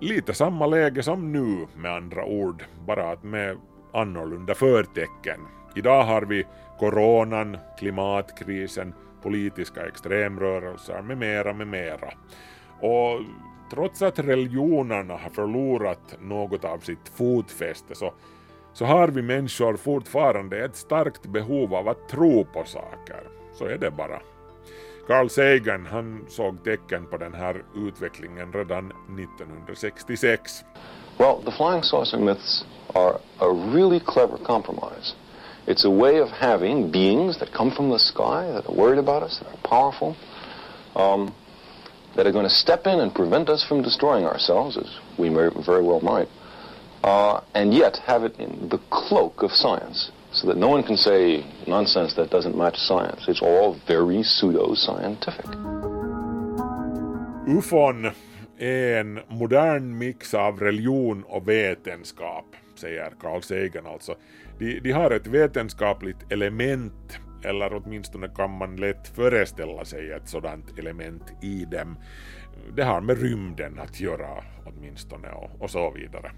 Lite 0.00 0.34
samma 0.34 0.66
läge 0.66 1.02
som 1.02 1.32
nu 1.32 1.66
med 1.76 1.92
andra 1.92 2.24
ord, 2.24 2.64
bara 2.86 3.10
att 3.10 3.22
med 3.22 3.56
annorlunda 3.92 4.54
förtecken. 4.54 5.40
Idag 5.74 6.04
har 6.04 6.22
vi 6.22 6.46
coronan, 6.78 7.56
klimatkrisen, 7.78 8.94
politiska 9.22 9.86
extremrörelser 9.86 11.02
med 11.02 11.18
mera, 11.18 11.52
med 11.52 11.66
mera. 11.66 12.12
Och 12.80 13.20
trots 13.70 14.02
att 14.02 14.18
religionerna 14.18 15.14
har 15.16 15.30
förlorat 15.30 16.16
något 16.20 16.64
av 16.64 16.78
sitt 16.78 17.08
fotfäste 17.14 17.94
så, 17.94 18.12
så 18.72 18.84
har 18.84 19.08
vi 19.08 19.22
människor 19.22 19.76
fortfarande 19.76 20.64
ett 20.64 20.76
starkt 20.76 21.26
behov 21.26 21.74
av 21.74 21.88
att 21.88 22.08
tro 22.08 22.44
på 22.44 22.64
saker. 22.64 23.22
Så 23.54 23.64
är 23.64 23.78
det 23.78 23.90
bara. 23.90 24.20
Carl 25.06 25.28
Sagan 25.28 25.86
han 25.86 26.24
såg 26.28 26.64
tecken 26.64 27.06
på 27.06 27.16
den 27.16 27.34
här 27.34 27.64
utvecklingen 27.76 28.52
redan 28.52 28.86
1966. 28.86 30.64
Well, 31.22 31.40
the 31.40 31.52
flying 31.52 31.84
saucer 31.84 32.18
myths 32.18 32.64
are 32.96 33.20
a 33.40 33.48
really 33.48 34.00
clever 34.04 34.38
compromise. 34.38 35.14
It's 35.68 35.84
a 35.84 35.90
way 35.90 36.18
of 36.18 36.30
having 36.30 36.90
beings 36.90 37.38
that 37.38 37.52
come 37.52 37.70
from 37.70 37.90
the 37.90 37.98
sky, 38.00 38.50
that 38.50 38.68
are 38.68 38.74
worried 38.74 38.98
about 38.98 39.22
us, 39.22 39.38
that 39.38 39.46
are 39.46 39.56
powerful, 39.62 40.16
um, 40.96 41.32
that 42.16 42.26
are 42.26 42.32
going 42.32 42.42
to 42.42 42.50
step 42.50 42.88
in 42.88 42.98
and 42.98 43.14
prevent 43.14 43.48
us 43.48 43.62
from 43.62 43.82
destroying 43.82 44.24
ourselves, 44.24 44.76
as 44.76 44.98
we 45.16 45.28
very 45.28 45.84
well 45.84 46.00
might, 46.00 46.26
uh, 47.04 47.40
and 47.54 47.72
yet 47.72 47.98
have 47.98 48.24
it 48.24 48.34
in 48.40 48.68
the 48.68 48.80
cloak 48.90 49.44
of 49.44 49.52
science, 49.52 50.10
so 50.32 50.48
that 50.48 50.56
no 50.56 50.66
one 50.66 50.82
can 50.82 50.96
say 50.96 51.46
nonsense 51.68 52.14
that 52.14 52.30
doesn't 52.30 52.56
match 52.58 52.78
science. 52.78 53.28
It's 53.28 53.42
all 53.42 53.78
very 53.86 54.24
pseudo-scientific. 54.24 55.46
UFON 57.46 58.12
är 58.58 59.00
en 59.00 59.20
modern 59.28 59.98
mix 59.98 60.34
av 60.34 60.60
religion 60.60 61.22
och 61.22 61.48
vetenskap, 61.48 62.44
säger 62.74 63.12
Carl 63.20 63.42
Sagan 63.42 63.86
alltså. 63.86 64.14
De, 64.58 64.80
de 64.80 64.92
har 64.92 65.10
ett 65.10 65.26
vetenskapligt 65.26 66.32
element, 66.32 67.18
eller 67.44 67.74
åtminstone 67.74 68.28
kan 68.28 68.50
man 68.50 68.76
lätt 68.76 69.08
föreställa 69.08 69.84
sig 69.84 70.12
ett 70.12 70.28
sådant 70.28 70.78
element 70.78 71.22
i 71.42 71.64
dem. 71.64 71.96
Det 72.76 72.82
har 72.84 73.00
med 73.00 73.22
rymden 73.22 73.78
att 73.78 74.00
göra 74.00 74.44
åtminstone 74.66 75.28
och, 75.28 75.50
och 75.62 75.70
så 75.70 75.90
vidare. 75.90 76.32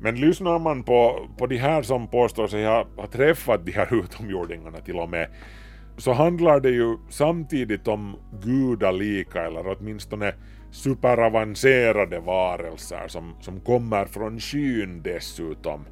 Men 0.00 0.16
lyssnar 0.16 0.58
man 0.58 0.82
på, 0.82 1.28
på 1.38 1.46
de 1.46 1.56
här 1.56 1.82
som 1.82 2.08
påstår 2.08 2.46
sig 2.46 2.64
ha, 2.64 2.86
ha 2.96 3.06
träffat 3.06 3.66
de 3.66 3.72
här 3.72 3.94
utomjordingarna 4.04 4.78
till 4.78 4.96
och 4.96 5.08
med, 5.08 5.28
så 5.96 6.12
handlar 6.12 6.60
det 6.60 6.70
ju 6.70 6.96
samtidigt 7.08 7.88
om 7.88 8.16
gudalika 8.42 9.46
eller 9.46 9.76
åtminstone 9.76 10.34
superavancerade 10.72 12.20
varelser 12.20 13.08
som, 13.08 13.34
som 13.40 13.60
kommer 13.60 14.04
från 14.04 14.40
skyn 14.40 15.02
dessutom. 15.02 15.84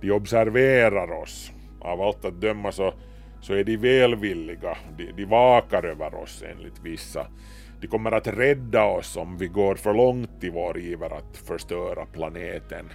De 0.00 0.10
observerar 0.10 1.12
oss. 1.12 1.50
Av 1.80 2.00
allt 2.00 2.24
att 2.24 2.40
döma 2.40 2.72
så, 2.72 2.94
så 3.42 3.54
är 3.54 3.64
de 3.64 3.76
välvilliga. 3.76 4.78
De, 4.96 5.12
de 5.12 5.24
vakar 5.24 5.84
över 5.84 6.14
oss 6.14 6.44
enligt 6.52 6.80
vissa. 6.82 7.26
De 7.80 7.86
kommer 7.86 8.12
att 8.12 8.26
rädda 8.26 8.84
oss 8.84 9.16
om 9.16 9.38
vi 9.38 9.46
går 9.46 9.74
för 9.74 9.94
långt 9.94 10.44
i 10.44 10.50
vår 10.50 10.78
iver 10.78 11.10
att 11.10 11.36
förstöra 11.36 12.06
planeten. 12.06 12.86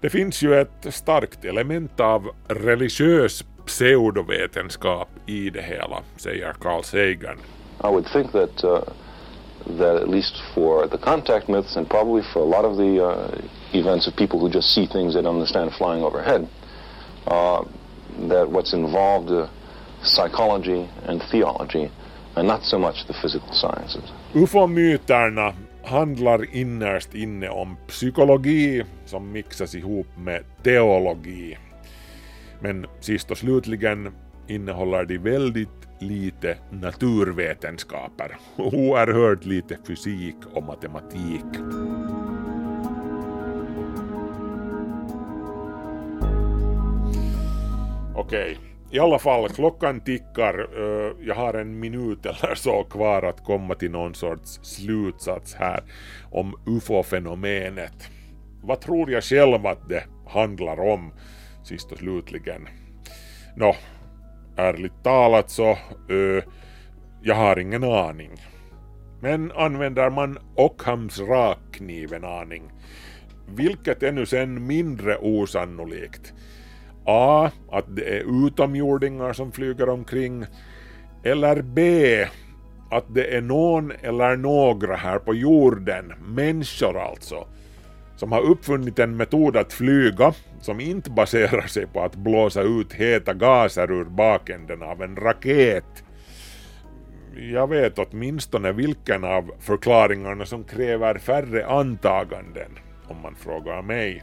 Det 0.00 0.10
finns 0.10 0.42
ju 0.42 0.54
ett 0.54 0.86
starkt 0.94 1.44
element 1.44 2.00
av 2.00 2.30
religiös 2.48 3.44
pseudovetenskap 3.66 5.08
i 5.26 5.50
det 5.50 5.62
hela, 5.62 6.02
säger 6.16 6.52
Carl 6.52 6.82
Sagan. 6.82 7.36
I 7.84 7.86
would 7.86 8.06
think 8.12 8.32
that 8.32 8.64
uh, 8.64 8.80
that 9.66 9.96
at 9.96 10.08
least 10.08 10.42
for 10.54 10.86
the 10.86 10.98
contact 10.98 11.48
myths 11.48 11.76
and 11.76 11.88
probably 11.88 12.22
for 12.32 12.40
a 12.40 12.44
lot 12.44 12.64
of 12.64 12.76
the 12.76 13.04
uh, 13.04 13.40
events 13.72 14.06
of 14.06 14.16
people 14.16 14.38
who 14.38 14.50
just 14.50 14.74
see 14.74 14.86
things 14.86 15.14
they 15.14 15.22
don't 15.22 15.34
understand 15.34 15.72
flying 15.72 16.02
overhead, 16.02 16.48
uh, 17.26 17.64
that 18.28 18.50
what's 18.50 18.72
involved 18.72 19.30
uh, 19.30 19.48
psychology 20.02 20.88
and 21.04 21.22
theology 21.30 21.90
and 22.36 22.48
not 22.48 22.62
so 22.62 22.78
much 22.78 23.06
the 23.06 23.14
physical 23.22 23.52
sciences. 23.52 24.04
UFO-myterna 24.32 25.54
handlar 25.82 26.54
innerst 26.54 27.14
inne 27.14 27.48
om 27.48 27.76
psykologi 27.88 28.84
som 29.04 29.32
mixas 29.32 29.74
ihop 29.74 30.06
med 30.16 30.44
teologi. 30.62 31.58
Men 32.60 32.86
sist 33.00 33.30
och 33.30 33.38
slutligen 33.38 34.12
innehåller 34.46 35.04
de 35.04 35.18
väldigt 35.18 35.79
lite 36.00 36.58
naturvetenskaper 36.70 38.36
och 38.56 38.74
oerhört 38.74 39.44
lite 39.44 39.78
fysik 39.86 40.36
och 40.54 40.62
matematik. 40.62 41.44
Okej, 48.14 48.58
i 48.90 48.98
alla 48.98 49.18
fall 49.18 49.48
klockan 49.48 50.00
tickar. 50.00 50.68
Eh, 50.76 51.12
jag 51.20 51.34
har 51.34 51.54
en 51.54 51.80
minut 51.80 52.26
eller 52.26 52.54
så 52.54 52.84
kvar 52.84 53.22
att 53.22 53.44
komma 53.44 53.74
till 53.74 53.90
någon 53.90 54.14
sorts 54.14 54.60
slutsats 54.62 55.54
här 55.54 55.82
om 56.30 56.54
ufo-fenomenet. 56.66 58.10
Vad 58.62 58.80
tror 58.80 59.10
jag 59.10 59.24
själv 59.24 59.66
att 59.66 59.88
det 59.88 60.04
handlar 60.28 60.80
om 60.80 61.12
sist 61.64 61.92
och 61.92 61.98
slutligen? 61.98 62.68
Nå, 63.56 63.74
ärligt 64.68 65.02
talat 65.02 65.50
så, 65.50 65.78
ö, 66.08 66.42
jag 67.22 67.34
har 67.34 67.58
ingen 67.58 67.84
aning. 67.84 68.30
Men 69.20 69.52
använder 69.52 70.10
man 70.10 70.38
Ockhams 70.56 71.20
rakkniv 71.20 72.12
en 72.12 72.24
aning, 72.24 72.72
vilket 73.48 74.02
är 74.02 74.12
nu 74.12 74.26
sen 74.26 74.66
mindre 74.66 75.16
osannolikt? 75.16 76.32
A. 77.06 77.50
Att 77.70 77.96
det 77.96 78.18
är 78.18 78.46
utomjordingar 78.46 79.32
som 79.32 79.52
flyger 79.52 79.88
omkring, 79.88 80.44
eller 81.24 81.62
B. 81.62 82.26
Att 82.90 83.14
det 83.14 83.36
är 83.36 83.40
någon 83.40 83.92
eller 84.02 84.36
några 84.36 84.96
här 84.96 85.18
på 85.18 85.34
jorden, 85.34 86.12
människor 86.24 86.98
alltså, 86.98 87.46
som 88.20 88.32
har 88.32 88.40
uppfunnit 88.40 88.98
en 88.98 89.16
metod 89.16 89.56
att 89.56 89.72
flyga 89.72 90.34
som 90.60 90.80
inte 90.80 91.10
baserar 91.10 91.66
sig 91.66 91.86
på 91.86 92.02
att 92.02 92.16
blåsa 92.16 92.62
ut 92.62 92.92
heta 92.92 93.34
gaser 93.34 93.92
ur 93.92 94.04
bakänden 94.04 94.82
av 94.82 95.02
en 95.02 95.16
raket. 95.16 96.04
Jag 97.52 97.68
vet 97.68 97.98
åtminstone 97.98 98.72
vilken 98.72 99.24
av 99.24 99.50
förklaringarna 99.60 100.46
som 100.46 100.64
kräver 100.64 101.18
färre 101.18 101.66
antaganden, 101.66 102.78
om 103.08 103.20
man 103.22 103.34
frågar 103.34 103.82
mig. 103.82 104.22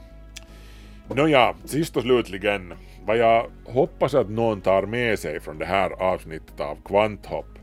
Nåja, 1.10 1.56
sist 1.66 1.98
och 1.98 2.04
slutligen, 2.04 2.74
vad 3.06 3.18
jag 3.18 3.46
hoppas 3.66 4.14
att 4.14 4.30
någon 4.30 4.62
tar 4.62 4.86
med 4.86 5.20
sig 5.20 5.40
från 5.40 5.58
det 5.58 5.66
här 5.66 5.90
avsnittet 5.90 6.60
av 6.60 6.78
Kvanthopp 6.86 7.60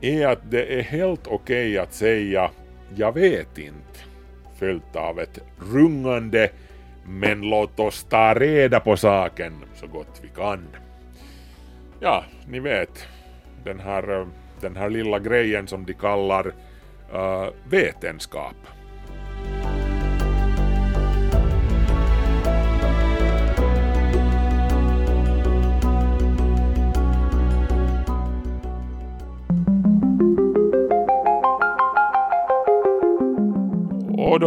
är 0.00 0.26
att 0.26 0.50
det 0.50 0.78
är 0.78 0.82
helt 0.82 1.26
okej 1.26 1.70
okay 1.70 1.78
att 1.78 1.94
säga 1.94 2.50
”jag 2.94 3.12
vet 3.12 3.58
inte” 3.58 4.05
följt 4.58 4.96
av 4.96 5.20
ett 5.20 5.38
rungande 5.72 6.50
men 7.08 7.40
låt 7.40 7.80
oss 7.80 8.04
ta 8.04 8.34
reda 8.34 8.80
på 8.80 8.96
saken 8.96 9.52
så 9.74 9.86
gott 9.86 10.20
vi 10.22 10.28
kan. 10.28 10.66
Ja, 12.00 12.24
ni 12.48 12.60
vet, 12.60 13.06
den 13.64 13.80
här, 13.80 14.26
den 14.60 14.76
här 14.76 14.90
lilla 14.90 15.18
grejen 15.18 15.66
som 15.66 15.86
de 15.86 15.94
kallar 15.94 16.46
uh, 17.14 17.48
vetenskap. 17.68 18.56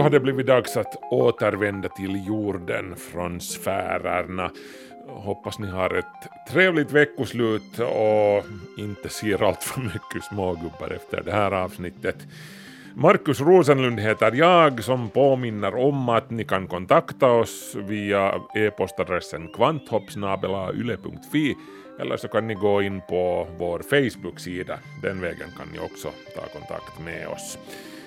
Har 0.09 0.13
det 0.13 0.19
blivit 0.19 0.47
dags 0.47 0.77
att 0.77 0.95
återvända 1.11 1.89
till 1.89 2.27
jorden 2.27 2.95
från 2.95 3.41
sfärerna. 3.41 4.51
Hoppas 5.07 5.59
ni 5.59 5.67
har 5.67 5.93
ett 5.93 6.05
trevligt 6.51 6.91
veckoslut 6.91 7.79
och 7.79 8.43
inte 8.77 9.09
ser 9.09 9.43
allt 9.43 9.63
för 9.63 9.81
mycket 9.81 10.23
smågubbar 10.31 10.91
efter 10.95 11.23
det 11.23 11.31
här 11.31 11.51
avsnittet. 11.51 12.15
Markus 12.93 13.41
Rosenlund 13.41 13.99
heter 13.99 14.31
jag 14.31 14.83
som 14.83 15.09
påminner 15.09 15.75
om 15.75 16.09
att 16.09 16.29
ni 16.29 16.43
kan 16.43 16.67
kontakta 16.67 17.27
oss 17.27 17.75
via 17.75 18.41
e-postadressen 18.55 19.47
kvanthoppsnabelayle.fi 19.47 21.55
eller 21.99 22.17
så 22.17 22.27
kan 22.27 22.47
ni 22.47 22.53
gå 22.53 22.81
in 22.81 23.01
på 23.09 23.47
vår 23.57 23.79
Facebook-sida. 23.79 24.79
Den 25.01 25.21
vägen 25.21 25.49
kan 25.57 25.67
ni 25.73 25.79
också 25.79 26.11
ta 26.35 26.41
kontakt 26.41 26.99
med 27.05 27.27
oss. 27.27 27.57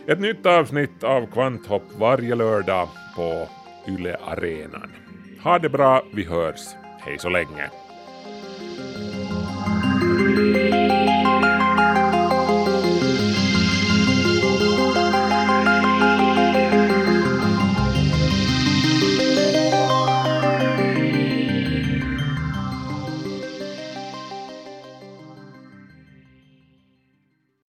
Ett 0.07 0.21
nytt 0.21 0.47
avsnitt 0.47 1.05
av 1.05 1.27
Kvanthopp 1.27 1.83
varje 1.99 2.35
lördag 2.35 2.89
på 3.17 3.49
Yle 3.89 4.17
Arenan. 4.27 4.93
Ha 5.43 5.59
det 5.59 5.69
bra, 5.69 6.03
vi 6.15 6.25
hörs. 6.25 6.61
Hej 6.99 7.19
så 7.19 7.29
länge. 7.29 7.71